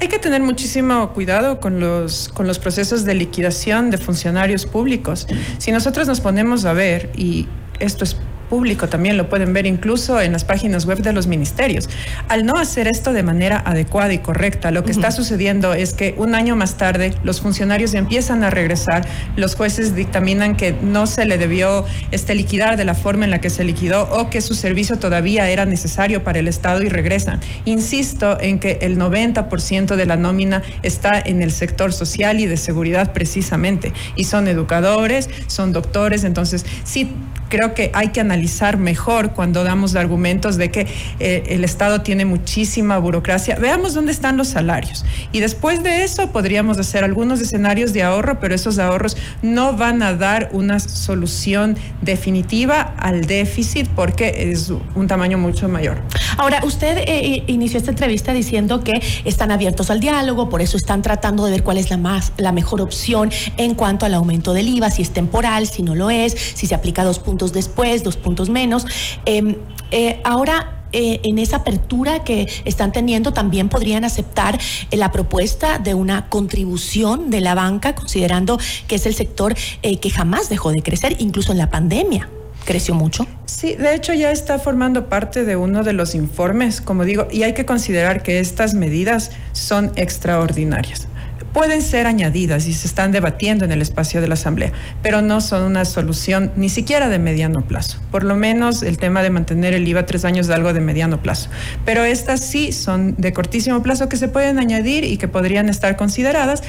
Hay 0.00 0.08
que 0.08 0.18
tener 0.18 0.40
muchísimo 0.42 1.12
cuidado 1.12 1.58
con 1.58 1.80
los, 1.80 2.28
con 2.28 2.46
los 2.46 2.58
procesos 2.58 3.04
de 3.04 3.14
liquidación 3.14 3.90
de 3.90 3.98
funcionarios 3.98 4.64
públicos. 4.64 5.26
Si 5.58 5.72
nosotros 5.72 6.06
nos 6.06 6.20
ponemos 6.20 6.64
a 6.64 6.72
ver, 6.72 7.10
y 7.16 7.48
esto 7.80 8.04
es 8.04 8.16
público, 8.48 8.88
también 8.88 9.16
lo 9.16 9.28
pueden 9.28 9.52
ver 9.52 9.66
incluso 9.66 10.20
en 10.20 10.32
las 10.32 10.44
páginas 10.44 10.86
web 10.86 10.98
de 10.98 11.12
los 11.12 11.26
ministerios. 11.26 11.88
Al 12.28 12.44
no 12.44 12.56
hacer 12.56 12.88
esto 12.88 13.12
de 13.12 13.22
manera 13.22 13.62
adecuada 13.64 14.12
y 14.12 14.18
correcta, 14.18 14.70
lo 14.70 14.84
que 14.84 14.92
está 14.92 15.10
sucediendo 15.10 15.74
es 15.74 15.92
que 15.92 16.14
un 16.16 16.34
año 16.34 16.56
más 16.56 16.76
tarde 16.76 17.14
los 17.22 17.40
funcionarios 17.40 17.94
empiezan 17.94 18.42
a 18.44 18.50
regresar, 18.50 19.06
los 19.36 19.54
jueces 19.54 19.94
dictaminan 19.94 20.56
que 20.56 20.72
no 20.72 21.06
se 21.06 21.24
le 21.24 21.38
debió 21.38 21.84
este, 22.10 22.34
liquidar 22.34 22.76
de 22.76 22.84
la 22.84 22.94
forma 22.94 23.24
en 23.24 23.30
la 23.30 23.40
que 23.40 23.50
se 23.50 23.64
liquidó 23.64 24.08
o 24.10 24.30
que 24.30 24.40
su 24.40 24.54
servicio 24.54 24.98
todavía 24.98 25.48
era 25.50 25.66
necesario 25.66 26.24
para 26.24 26.38
el 26.38 26.48
Estado 26.48 26.82
y 26.82 26.88
regresan. 26.88 27.40
Insisto 27.64 28.40
en 28.40 28.58
que 28.58 28.78
el 28.82 28.98
90% 28.98 29.96
de 29.96 30.06
la 30.06 30.16
nómina 30.16 30.62
está 30.82 31.20
en 31.20 31.42
el 31.42 31.52
sector 31.52 31.92
social 31.92 32.40
y 32.40 32.46
de 32.46 32.56
seguridad 32.56 33.12
precisamente, 33.12 33.92
y 34.16 34.24
son 34.24 34.48
educadores, 34.48 35.28
son 35.46 35.72
doctores, 35.72 36.24
entonces 36.24 36.64
sí 36.84 37.10
creo 37.48 37.74
que 37.74 37.90
hay 37.94 38.08
que 38.08 38.20
analizar 38.20 38.76
mejor 38.76 39.32
cuando 39.32 39.64
damos 39.64 39.94
argumentos 39.96 40.56
de 40.56 40.70
que 40.70 40.86
eh, 41.18 41.44
el 41.48 41.64
Estado 41.64 42.02
tiene 42.02 42.24
muchísima 42.24 42.98
burocracia. 42.98 43.56
Veamos 43.56 43.94
dónde 43.94 44.12
están 44.12 44.36
los 44.36 44.48
salarios. 44.48 45.04
Y 45.32 45.40
después 45.40 45.82
de 45.82 46.04
eso 46.04 46.30
podríamos 46.30 46.78
hacer 46.78 47.04
algunos 47.04 47.40
escenarios 47.40 47.92
de 47.92 48.02
ahorro, 48.02 48.40
pero 48.40 48.54
esos 48.54 48.78
ahorros 48.78 49.16
no 49.42 49.76
van 49.76 50.02
a 50.02 50.14
dar 50.14 50.50
una 50.52 50.80
solución 50.80 51.76
definitiva 52.02 52.94
al 52.98 53.26
déficit 53.26 53.88
porque 53.94 54.50
es 54.52 54.72
un 54.94 55.06
tamaño 55.06 55.38
mucho 55.38 55.68
mayor. 55.68 56.02
Ahora, 56.36 56.60
usted 56.64 56.98
eh, 56.98 57.04
eh, 57.08 57.44
inició 57.46 57.78
esta 57.78 57.90
entrevista 57.90 58.32
diciendo 58.32 58.82
que 58.84 59.02
están 59.24 59.50
abiertos 59.50 59.90
al 59.90 60.00
diálogo, 60.00 60.48
por 60.48 60.62
eso 60.62 60.76
están 60.76 61.02
tratando 61.02 61.44
de 61.44 61.52
ver 61.52 61.62
cuál 61.62 61.78
es 61.78 61.90
la 61.90 61.96
más 61.96 62.32
la 62.36 62.52
mejor 62.52 62.80
opción 62.80 63.30
en 63.56 63.74
cuanto 63.74 64.06
al 64.06 64.14
aumento 64.14 64.52
del 64.52 64.68
IVA, 64.68 64.90
si 64.90 65.02
es 65.02 65.10
temporal, 65.10 65.66
si 65.66 65.82
no 65.82 65.94
lo 65.94 66.10
es, 66.10 66.32
si 66.54 66.66
se 66.66 66.74
aplica 66.74 67.04
dos 67.04 67.18
puntos 67.38 67.52
después, 67.52 68.02
dos 68.02 68.16
puntos 68.16 68.50
menos. 68.50 68.84
Em, 69.24 69.54
eh, 69.92 70.20
ahora 70.24 70.82
eh, 70.90 71.20
en 71.22 71.38
esa 71.38 71.58
apertura 71.58 72.24
que 72.24 72.48
están 72.64 72.90
teniendo 72.90 73.32
también 73.32 73.68
podrían 73.68 74.04
aceptar 74.04 74.58
eh, 74.90 74.96
la 74.96 75.12
propuesta 75.12 75.78
de 75.78 75.94
una 75.94 76.28
contribución 76.28 77.30
de 77.30 77.40
la 77.40 77.54
banca, 77.54 77.94
considerando 77.94 78.58
que 78.88 78.96
es 78.96 79.06
el 79.06 79.14
sector 79.14 79.54
que 79.54 80.10
jamás 80.10 80.48
dejó 80.48 80.72
de 80.72 80.82
crecer, 80.82 81.14
incluso 81.20 81.52
en 81.52 81.58
la 81.58 81.70
pandemia. 81.70 82.28
¿Creció 82.64 82.94
mucho? 82.94 83.26
Sí, 83.46 83.74
de 83.76 83.94
hecho 83.94 84.12
ya 84.14 84.32
está 84.32 84.58
formando 84.58 85.08
parte 85.08 85.44
de 85.44 85.56
uno 85.56 85.84
de 85.84 85.92
los 85.92 86.14
informes, 86.14 86.80
como 86.80 87.04
digo, 87.04 87.28
y 87.30 87.44
hay 87.44 87.54
que 87.54 87.64
considerar 87.64 88.22
que 88.22 88.40
estas 88.40 88.74
medidas 88.74 89.30
son 89.52 89.92
extraordinarias 89.96 91.07
pueden 91.52 91.82
ser 91.82 92.06
añadidas 92.06 92.66
y 92.66 92.72
se 92.72 92.86
están 92.86 93.12
debatiendo 93.12 93.64
en 93.64 93.72
el 93.72 93.82
espacio 93.82 94.20
de 94.20 94.28
la 94.28 94.34
Asamblea, 94.34 94.72
pero 95.02 95.22
no 95.22 95.40
son 95.40 95.62
una 95.62 95.84
solución 95.84 96.52
ni 96.56 96.68
siquiera 96.68 97.08
de 97.08 97.18
mediano 97.18 97.66
plazo. 97.66 97.98
Por 98.10 98.24
lo 98.24 98.36
menos 98.36 98.82
el 98.82 98.98
tema 98.98 99.22
de 99.22 99.30
mantener 99.30 99.74
el 99.74 99.86
IVA 99.86 100.06
tres 100.06 100.24
años 100.24 100.48
es 100.48 100.54
algo 100.54 100.72
de 100.72 100.80
mediano 100.80 101.22
plazo. 101.22 101.50
Pero 101.84 102.04
estas 102.04 102.40
sí 102.40 102.72
son 102.72 103.14
de 103.16 103.32
cortísimo 103.32 103.82
plazo 103.82 104.08
que 104.08 104.16
se 104.16 104.28
pueden 104.28 104.58
añadir 104.58 105.04
y 105.04 105.16
que 105.16 105.28
podrían 105.28 105.68
estar 105.68 105.96
consideradas, 105.96 106.62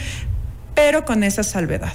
pero 0.76 1.06
con 1.06 1.24
esa 1.24 1.44
salvedad. 1.44 1.94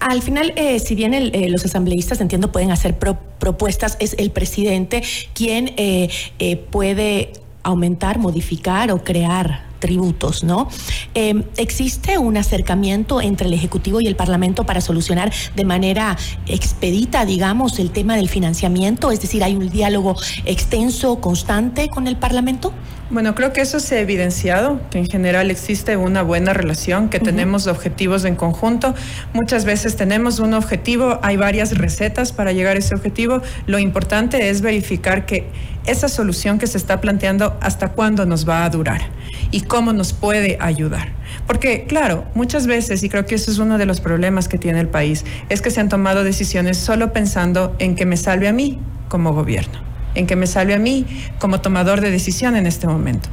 Al 0.00 0.22
final, 0.22 0.52
eh, 0.56 0.78
si 0.78 0.94
bien 0.94 1.12
eh, 1.14 1.48
los 1.48 1.64
asambleístas, 1.64 2.20
entiendo, 2.20 2.52
pueden 2.52 2.70
hacer 2.70 2.96
propuestas, 2.98 3.96
es 4.00 4.14
el 4.18 4.30
presidente 4.30 5.02
quien 5.34 5.72
eh, 5.76 6.08
puede 6.70 7.32
aumentar, 7.62 8.18
modificar 8.18 8.92
o 8.92 9.02
crear 9.02 9.67
tributos, 9.78 10.44
¿no? 10.44 10.68
Em, 11.14 11.44
¿Existe 11.56 12.18
un 12.18 12.36
acercamiento 12.36 13.20
entre 13.20 13.46
el 13.46 13.54
Ejecutivo 13.54 14.00
y 14.00 14.06
el 14.06 14.16
Parlamento 14.16 14.64
para 14.64 14.80
solucionar 14.80 15.32
de 15.54 15.64
manera 15.64 16.16
expedita, 16.46 17.24
digamos, 17.24 17.78
el 17.78 17.90
tema 17.90 18.16
del 18.16 18.28
financiamiento? 18.28 19.10
Es 19.10 19.20
decir, 19.20 19.44
¿hay 19.44 19.54
un 19.54 19.68
diálogo 19.70 20.16
extenso, 20.44 21.20
constante 21.20 21.88
con 21.88 22.06
el 22.06 22.16
Parlamento? 22.16 22.72
Bueno, 23.10 23.34
creo 23.34 23.54
que 23.54 23.62
eso 23.62 23.80
se 23.80 23.96
ha 23.96 24.00
evidenciado, 24.00 24.82
que 24.90 24.98
en 24.98 25.06
general 25.06 25.50
existe 25.50 25.96
una 25.96 26.20
buena 26.20 26.52
relación, 26.52 27.08
que 27.08 27.18
tenemos 27.18 27.66
objetivos 27.66 28.26
en 28.26 28.36
conjunto. 28.36 28.94
Muchas 29.32 29.64
veces 29.64 29.96
tenemos 29.96 30.40
un 30.40 30.52
objetivo, 30.52 31.18
hay 31.22 31.38
varias 31.38 31.78
recetas 31.78 32.32
para 32.32 32.52
llegar 32.52 32.76
a 32.76 32.80
ese 32.80 32.94
objetivo. 32.94 33.40
Lo 33.66 33.78
importante 33.78 34.50
es 34.50 34.60
verificar 34.60 35.24
que 35.24 35.46
esa 35.86 36.10
solución 36.10 36.58
que 36.58 36.66
se 36.66 36.76
está 36.76 37.00
planteando, 37.00 37.56
hasta 37.62 37.92
cuándo 37.92 38.26
nos 38.26 38.46
va 38.46 38.66
a 38.66 38.68
durar 38.68 39.00
y 39.50 39.62
cómo 39.62 39.94
nos 39.94 40.12
puede 40.12 40.58
ayudar. 40.60 41.12
Porque, 41.46 41.86
claro, 41.86 42.26
muchas 42.34 42.66
veces, 42.66 43.02
y 43.02 43.08
creo 43.08 43.24
que 43.24 43.36
eso 43.36 43.50
es 43.50 43.56
uno 43.56 43.78
de 43.78 43.86
los 43.86 44.02
problemas 44.02 44.48
que 44.48 44.58
tiene 44.58 44.80
el 44.80 44.88
país, 44.88 45.24
es 45.48 45.62
que 45.62 45.70
se 45.70 45.80
han 45.80 45.88
tomado 45.88 46.24
decisiones 46.24 46.76
solo 46.76 47.10
pensando 47.14 47.74
en 47.78 47.94
que 47.94 48.04
me 48.04 48.18
salve 48.18 48.48
a 48.48 48.52
mí 48.52 48.78
como 49.08 49.32
gobierno 49.32 49.87
en 50.14 50.26
que 50.26 50.36
me 50.36 50.46
salve 50.46 50.74
a 50.74 50.78
mí 50.78 51.06
como 51.38 51.60
tomador 51.60 52.00
de 52.00 52.10
decisión 52.10 52.56
en 52.56 52.66
este 52.66 52.86
momento. 52.86 53.28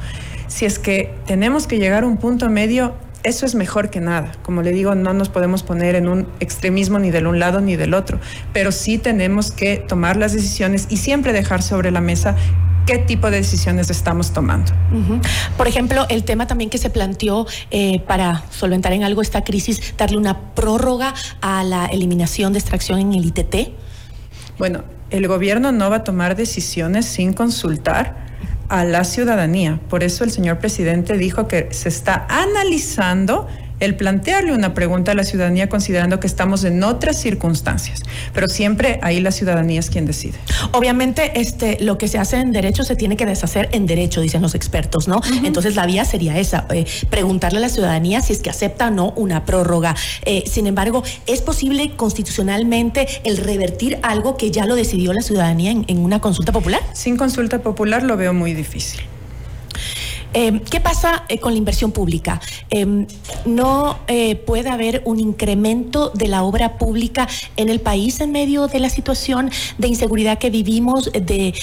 Si 0.48 0.64
es 0.64 0.78
que 0.78 1.14
tenemos 1.26 1.66
que 1.66 1.78
llegar 1.78 2.04
a 2.04 2.06
un 2.06 2.16
punto 2.16 2.48
medio, 2.48 2.94
eso 3.24 3.44
es 3.44 3.54
mejor 3.54 3.90
que 3.90 4.00
nada. 4.00 4.32
Como 4.42 4.62
le 4.62 4.70
digo, 4.70 4.94
no 4.94 5.12
nos 5.12 5.28
podemos 5.28 5.62
poner 5.62 5.96
en 5.96 6.08
un 6.08 6.28
extremismo 6.38 6.98
ni 6.98 7.10
del 7.10 7.26
un 7.26 7.40
lado 7.40 7.60
ni 7.60 7.74
del 7.76 7.92
otro, 7.94 8.20
pero 8.52 8.70
sí 8.70 8.98
tenemos 8.98 9.50
que 9.50 9.78
tomar 9.78 10.16
las 10.16 10.32
decisiones 10.32 10.86
y 10.90 10.98
siempre 10.98 11.32
dejar 11.32 11.62
sobre 11.62 11.90
la 11.90 12.00
mesa 12.00 12.36
qué 12.86 12.98
tipo 12.98 13.30
de 13.30 13.38
decisiones 13.38 13.90
estamos 13.90 14.32
tomando. 14.32 14.72
Por 15.56 15.66
ejemplo, 15.66 16.06
el 16.08 16.22
tema 16.22 16.46
también 16.46 16.70
que 16.70 16.78
se 16.78 16.88
planteó 16.88 17.46
eh, 17.72 18.00
para 18.06 18.44
solventar 18.50 18.92
en 18.92 19.02
algo 19.02 19.22
esta 19.22 19.42
crisis, 19.42 19.94
darle 19.98 20.16
una 20.16 20.54
prórroga 20.54 21.12
a 21.40 21.64
la 21.64 21.86
eliminación 21.86 22.52
de 22.52 22.60
extracción 22.60 23.00
en 23.00 23.12
el 23.12 23.26
ITT. 23.26 23.72
Bueno, 24.56 24.84
el 25.10 25.28
gobierno 25.28 25.72
no 25.72 25.90
va 25.90 25.96
a 25.96 26.04
tomar 26.04 26.36
decisiones 26.36 27.06
sin 27.06 27.32
consultar 27.32 28.26
a 28.68 28.84
la 28.84 29.04
ciudadanía. 29.04 29.80
Por 29.88 30.02
eso 30.02 30.24
el 30.24 30.30
señor 30.30 30.58
presidente 30.58 31.16
dijo 31.16 31.46
que 31.46 31.68
se 31.70 31.88
está 31.88 32.26
analizando 32.28 33.46
el 33.80 33.96
plantearle 33.96 34.52
una 34.52 34.74
pregunta 34.74 35.12
a 35.12 35.14
la 35.14 35.24
ciudadanía 35.24 35.68
considerando 35.68 36.20
que 36.20 36.26
estamos 36.26 36.64
en 36.64 36.82
otras 36.82 37.20
circunstancias. 37.20 38.02
Pero 38.32 38.48
siempre 38.48 38.98
ahí 39.02 39.20
la 39.20 39.30
ciudadanía 39.30 39.80
es 39.80 39.90
quien 39.90 40.06
decide. 40.06 40.38
Obviamente, 40.72 41.40
este, 41.40 41.78
lo 41.80 41.98
que 41.98 42.08
se 42.08 42.18
hace 42.18 42.36
en 42.36 42.52
derecho 42.52 42.84
se 42.84 42.96
tiene 42.96 43.16
que 43.16 43.26
deshacer 43.26 43.68
en 43.72 43.86
derecho, 43.86 44.20
dicen 44.20 44.42
los 44.42 44.54
expertos, 44.54 45.08
¿no? 45.08 45.20
Entonces 45.44 45.76
la 45.76 45.86
vía 45.86 46.04
sería 46.04 46.38
esa, 46.38 46.66
eh, 46.70 46.86
preguntarle 47.10 47.58
a 47.58 47.62
la 47.62 47.68
ciudadanía 47.68 48.22
si 48.22 48.32
es 48.32 48.40
que 48.40 48.50
acepta 48.50 48.88
o 48.88 48.90
no 48.90 49.12
una 49.16 49.44
prórroga. 49.44 49.94
Eh, 50.24 50.44
sin 50.46 50.66
embargo, 50.66 51.02
¿es 51.26 51.42
posible 51.42 51.92
constitucionalmente 51.96 53.06
el 53.24 53.36
revertir 53.36 53.98
algo 54.02 54.36
que 54.36 54.50
ya 54.50 54.66
lo 54.66 54.74
decidió 54.74 55.12
la 55.12 55.22
ciudadanía 55.22 55.70
en 55.70 55.98
una 55.98 56.20
consulta 56.20 56.52
popular? 56.52 56.80
Sin 56.92 57.16
consulta 57.16 57.58
popular 57.60 58.02
lo 58.02 58.16
veo 58.16 58.32
muy 58.32 58.54
difícil. 58.54 59.00
Eh, 60.38 60.60
¿Qué 60.70 60.80
pasa 60.80 61.24
eh, 61.30 61.38
con 61.38 61.52
la 61.52 61.58
inversión 61.58 61.92
pública? 61.92 62.42
Em, 62.68 63.06
¿No 63.46 63.98
eh, 64.06 64.36
puede 64.36 64.68
haber 64.68 65.00
un 65.06 65.18
incremento 65.18 66.10
de 66.10 66.28
la 66.28 66.42
obra 66.42 66.76
pública 66.76 67.26
en 67.56 67.70
el 67.70 67.80
país 67.80 68.20
en 68.20 68.32
medio 68.32 68.66
de 68.68 68.78
la 68.78 68.90
situación 68.90 69.50
de 69.78 69.88
inseguridad 69.88 70.36
que 70.36 70.50
vivimos, 70.50 71.10
de 71.10 71.54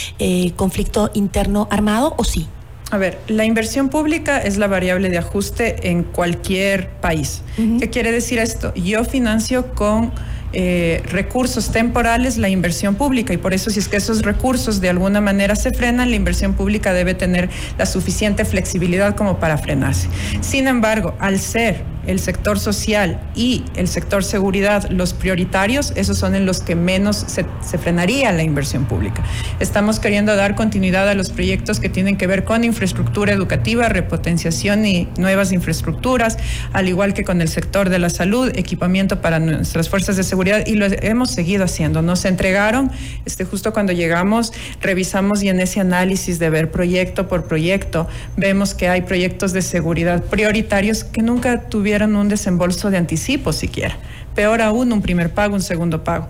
conflicto 0.56 1.12
interno 1.14 1.68
armado, 1.70 2.16
o 2.18 2.24
sí? 2.24 2.48
A 2.90 2.98
ver, 2.98 3.20
la 3.28 3.46
inversión 3.46 3.90
pública 3.90 4.40
es 4.40 4.58
la 4.58 4.66
variable 4.66 5.10
de 5.10 5.20
ajuste 5.20 5.90
en 5.90 6.04
cualquier 6.04 6.90
país. 7.00 7.44
¿Qué 7.56 7.92
quiere 7.92 8.12
decir 8.12 8.40
esto? 8.40 8.74
Yo 8.74 9.04
financio 9.06 9.76
con 9.76 10.12
eh, 10.54 11.02
recursos 11.06 11.72
temporales 11.72 12.38
la 12.38 12.50
inversión 12.50 12.96
pública 12.96 13.34
y 13.34 13.38
por 13.38 13.54
eso 13.54 13.70
si 13.70 13.80
es 13.80 13.88
que 13.88 13.98
esos 13.98 14.22
recursos 14.22 14.82
de 14.82 14.90
alguna 14.90 15.20
manera 15.20 15.56
se 15.56 15.72
frenan, 15.72 16.10
la 16.10 16.16
inversión 16.16 16.54
pública 16.54 16.94
debe 16.94 17.14
tener 17.14 17.50
la 17.78 17.86
suficiente 17.86 18.46
flexibilidad 18.46 19.16
como 19.16 19.40
para 19.40 19.58
frenarse. 19.58 20.08
Sin 20.42 20.68
embargo, 20.68 21.16
al 21.20 21.40
ser 21.40 21.93
el 22.06 22.20
sector 22.20 22.60
social 22.60 23.20
y 23.36 23.64
el 23.76 23.88
sector 23.88 24.24
seguridad 24.24 24.90
los 24.90 25.14
prioritarios, 25.14 25.94
esos 25.96 26.18
son 26.18 26.36
en 26.36 26.46
los 26.46 26.62
que 26.62 26.76
menos 26.76 27.26
se, 27.28 27.46
frenaría 27.78 28.32
la 28.32 28.44
inversión 28.44 28.86
pública. 28.86 29.24
Estamos 29.60 30.00
queriendo 30.00 30.36
dar 30.36 30.56
continuidad 30.56 31.08
a 31.10 31.14
los 31.14 31.30
proyectos 31.30 31.80
que 31.80 31.90
tienen 31.90 32.18
que 32.18 32.28
ver 32.28 32.44
con 32.44 32.64
infraestructura 32.64 33.34
educativa, 33.34 33.90
repotenciación 33.90 34.86
y 34.86 35.08
nuevas 35.18 35.52
infraestructuras, 35.52 36.38
al 36.74 36.88
igual 36.88 37.14
que 37.14 37.24
con 37.24 37.42
el 37.42 37.50
sector 37.50 37.90
de 37.90 38.00
la 38.00 38.10
salud, 38.10 38.52
equipamiento 38.56 39.22
para 39.22 39.40
nuestras 39.40 39.90
fuerzas 39.90 40.18
de 40.18 40.24
seguridad 40.24 40.66
y 40.66 40.76
lo 40.76 40.86
hemos 40.86 41.32
seguido 41.32 41.64
haciendo. 41.64 42.02
Nos 42.02 42.26
entregaron, 42.26 42.92
este, 43.26 43.46
justo 43.46 43.74
cuando 43.74 43.94
llegamos, 43.94 44.54
revisamos 44.82 45.42
y 45.44 45.50
en 45.50 45.60
ese 45.60 45.80
análisis 45.80 46.40
de 46.40 46.50
ver 46.50 46.72
proyecto 46.72 47.28
por 47.28 47.46
proyecto, 47.46 48.08
vemos 48.38 48.74
que 48.74 48.90
hay 48.90 49.02
proyectos 49.02 49.54
de 49.54 49.62
seguridad 49.62 50.24
prioritarios 50.24 51.04
que 51.04 51.22
nunca 51.22 51.62
tuvieron 51.62 51.93
un 52.02 52.30
desembolso 52.30 52.90
de 52.90 52.98
anticipo 52.98 53.54
siquiera. 53.54 53.98
Peor 54.34 54.62
aún, 54.62 54.92
un 54.92 55.02
primer 55.02 55.32
pago, 55.34 55.54
un 55.54 55.62
segundo 55.62 56.04
pago. 56.04 56.28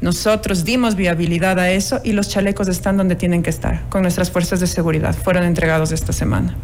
Nosotros 0.00 0.64
dimos 0.64 0.96
viabilidad 0.96 1.58
a 1.58 1.70
eso 1.70 2.00
y 2.02 2.12
los 2.12 2.28
chalecos 2.28 2.68
están 2.68 2.96
donde 2.96 3.14
tienen 3.14 3.42
que 3.42 3.50
estar, 3.50 3.88
con 3.90 4.02
nuestras 4.02 4.30
fuerzas 4.30 4.58
de 4.60 4.66
seguridad. 4.66 5.14
Fueron 5.14 5.44
entregados 5.44 5.92
esta 5.92 6.12
semana. 6.12 6.56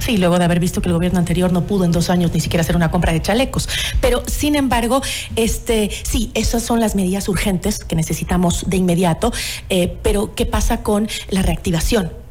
Sí, 0.00 0.16
luego 0.16 0.38
de 0.38 0.44
haber 0.44 0.58
visto 0.58 0.82
que 0.82 0.88
el 0.88 0.94
gobierno 0.94 1.20
anterior 1.20 1.52
no 1.52 1.62
pudo 1.64 1.84
en 1.84 1.92
dos 1.92 2.10
años 2.10 2.32
ni 2.34 2.40
siquiera 2.40 2.62
hacer 2.62 2.74
una 2.74 2.90
compra 2.90 3.12
de 3.12 3.22
chalecos. 3.22 3.68
Pero, 4.00 4.24
sin 4.26 4.56
embargo, 4.56 5.00
este, 5.36 5.90
sí, 6.02 6.32
esas 6.34 6.64
son 6.64 6.80
las 6.80 6.96
medidas 6.96 7.28
urgentes 7.28 7.84
que 7.84 7.94
necesitamos 7.94 8.64
de 8.68 8.78
inmediato. 8.78 9.32
Eh, 9.68 9.96
pero, 10.02 10.34
¿qué 10.34 10.44
pasa 10.44 10.82
con 10.82 11.08
la 11.30 11.42
reactivación? 11.42 12.21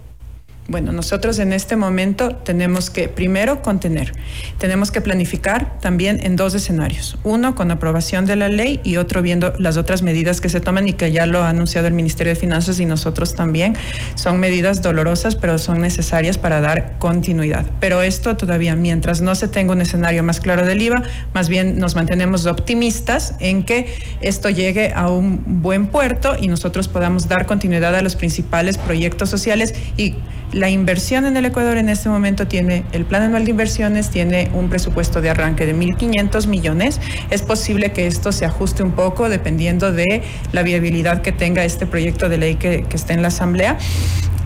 Bueno, 0.72 0.94
nosotros 0.94 1.38
en 1.40 1.52
este 1.52 1.76
momento 1.76 2.34
tenemos 2.34 2.90
que 2.90 3.10
primero 3.10 3.62
contener, 3.62 4.14
tenemos 4.58 4.90
que 4.90 5.02
planificar 5.02 5.78
también 5.82 6.22
en 6.24 6.38
dos 6.38 6.56
escenarios, 6.56 7.18
uno 7.26 7.56
con 7.56 7.72
aprobación 7.72 8.26
de 8.26 8.38
la 8.38 8.48
ley 8.48 8.80
y 8.86 8.96
otro 8.96 9.22
viendo 9.22 9.52
las 9.58 9.76
otras 9.76 10.02
medidas 10.02 10.40
que 10.40 10.48
se 10.48 10.62
toman 10.62 10.88
y 10.88 10.94
que 10.94 11.12
ya 11.12 11.26
lo 11.26 11.44
ha 11.44 11.50
anunciado 11.50 11.88
el 11.88 11.94
Ministerio 11.94 12.32
de 12.32 12.40
Finanzas 12.40 12.80
y 12.80 12.86
nosotros 12.86 13.36
también. 13.36 13.76
Son 14.16 14.40
medidas 14.40 14.82
dolorosas, 14.82 15.36
pero 15.36 15.60
son 15.60 15.82
necesarias 15.82 16.38
para 16.38 16.62
dar 16.62 16.98
continuidad. 17.00 17.66
Pero 17.82 18.02
esto 18.02 18.38
todavía, 18.38 18.74
mientras 18.78 19.20
no 19.20 19.36
se 19.36 19.50
tenga 19.50 19.74
un 19.74 19.82
escenario 19.82 20.24
más 20.24 20.40
claro 20.40 20.66
del 20.66 20.82
IVA, 20.82 21.04
más 21.34 21.50
bien 21.50 21.80
nos 21.80 21.96
mantenemos 21.96 22.46
optimistas 22.46 23.36
en 23.42 23.64
que 23.64 23.94
esto 24.22 24.50
llegue 24.50 24.94
a 24.96 25.10
un 25.10 25.62
buen 25.62 25.88
puerto 25.88 26.38
y 26.40 26.48
nosotros 26.48 26.88
podamos 26.88 27.28
dar 27.28 27.46
continuidad 27.46 27.94
a 27.94 28.02
los 28.02 28.16
principales 28.16 28.78
proyectos 28.78 29.30
sociales 29.30 29.76
y 29.98 30.16
la 30.54 30.70
inversión 30.70 31.26
en 31.26 31.38
el 31.38 31.46
Ecuador 31.46 31.78
en 31.78 31.90
este 31.90 32.10
momento 32.10 32.48
tiene, 32.48 32.84
el 32.92 33.06
plan 33.06 33.24
anual 33.24 33.46
de 33.46 33.52
inversiones 33.52 34.10
tiene 34.10 34.50
un 34.54 34.70
presupuesto 34.70 35.22
de 35.22 35.30
arranque 35.30 35.66
de 35.66 35.76
1.500 35.76 36.48
millones. 36.48 37.00
Es 37.30 37.42
posible 37.42 37.92
que 37.92 38.08
esto 38.08 38.32
se 38.32 38.46
ajuste 38.46 38.84
un 38.84 38.92
poco 38.92 39.30
dependiendo 39.30 39.92
de 39.92 40.24
la 40.52 40.64
viabilidad 40.64 41.22
que 41.22 41.32
tenga 41.32 41.64
este 41.64 41.86
proyecto 41.86 42.28
de 42.28 42.38
ley 42.38 42.56
que, 42.56 42.84
que 42.84 42.96
esté 42.96 43.14
en 43.14 43.22
la 43.22 43.30
Asamblea. 43.30 43.78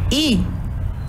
Y 0.09 0.41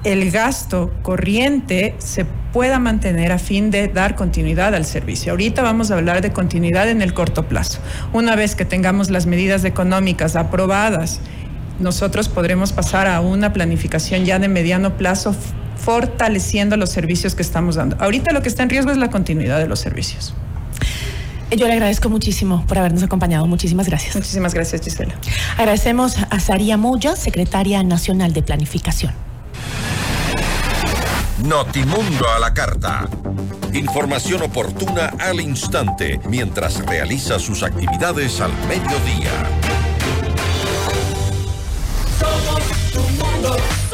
el 0.04 0.30
gasto 0.30 0.92
corriente 1.02 1.94
se 1.98 2.24
pueda 2.52 2.78
mantener 2.78 3.32
a 3.32 3.38
fin 3.38 3.70
de 3.70 3.88
dar 3.88 4.14
continuidad 4.14 4.74
al 4.74 4.86
servicio. 4.86 5.32
Ahorita 5.32 5.60
vamos 5.60 5.90
a 5.90 5.94
hablar 5.96 6.22
de 6.22 6.32
continuidad 6.32 6.88
en 6.88 7.02
el 7.02 7.12
corto 7.12 7.48
plazo. 7.48 7.80
Una 8.14 8.34
vez 8.34 8.54
que 8.54 8.64
tengamos 8.64 9.10
las 9.10 9.26
medidas 9.26 9.64
económicas 9.64 10.36
aprobadas 10.36 11.20
nosotros 11.78 12.28
podremos 12.28 12.72
pasar 12.72 13.06
a 13.06 13.20
una 13.20 13.52
planificación 13.52 14.24
ya 14.24 14.38
de 14.38 14.48
mediano 14.48 14.96
plazo 14.96 15.34
fortaleciendo 15.76 16.76
los 16.76 16.90
servicios 16.90 17.34
que 17.34 17.42
estamos 17.42 17.76
dando. 17.76 17.96
Ahorita 18.00 18.32
lo 18.32 18.42
que 18.42 18.48
está 18.48 18.62
en 18.62 18.70
riesgo 18.70 18.90
es 18.90 18.96
la 18.96 19.10
continuidad 19.10 19.58
de 19.58 19.68
los 19.68 19.80
servicios. 19.80 20.34
Yo 21.50 21.68
le 21.68 21.74
agradezco 21.74 22.08
muchísimo 22.08 22.64
por 22.66 22.78
habernos 22.78 23.04
acompañado. 23.04 23.46
Muchísimas 23.46 23.86
gracias. 23.86 24.16
Muchísimas 24.16 24.52
gracias, 24.52 24.82
Gisela. 24.82 25.14
Agradecemos 25.56 26.16
a 26.28 26.40
Saria 26.40 26.76
Moya, 26.76 27.14
secretaria 27.14 27.82
nacional 27.84 28.32
de 28.32 28.42
Planificación. 28.42 29.12
Notimundo 31.44 32.28
a 32.34 32.40
la 32.40 32.52
carta. 32.52 33.08
Información 33.72 34.42
oportuna 34.42 35.12
al 35.20 35.40
instante 35.40 36.18
mientras 36.28 36.84
realiza 36.84 37.38
sus 37.38 37.62
actividades 37.62 38.40
al 38.40 38.52
mediodía. 38.66 39.30
Go. 43.42 43.85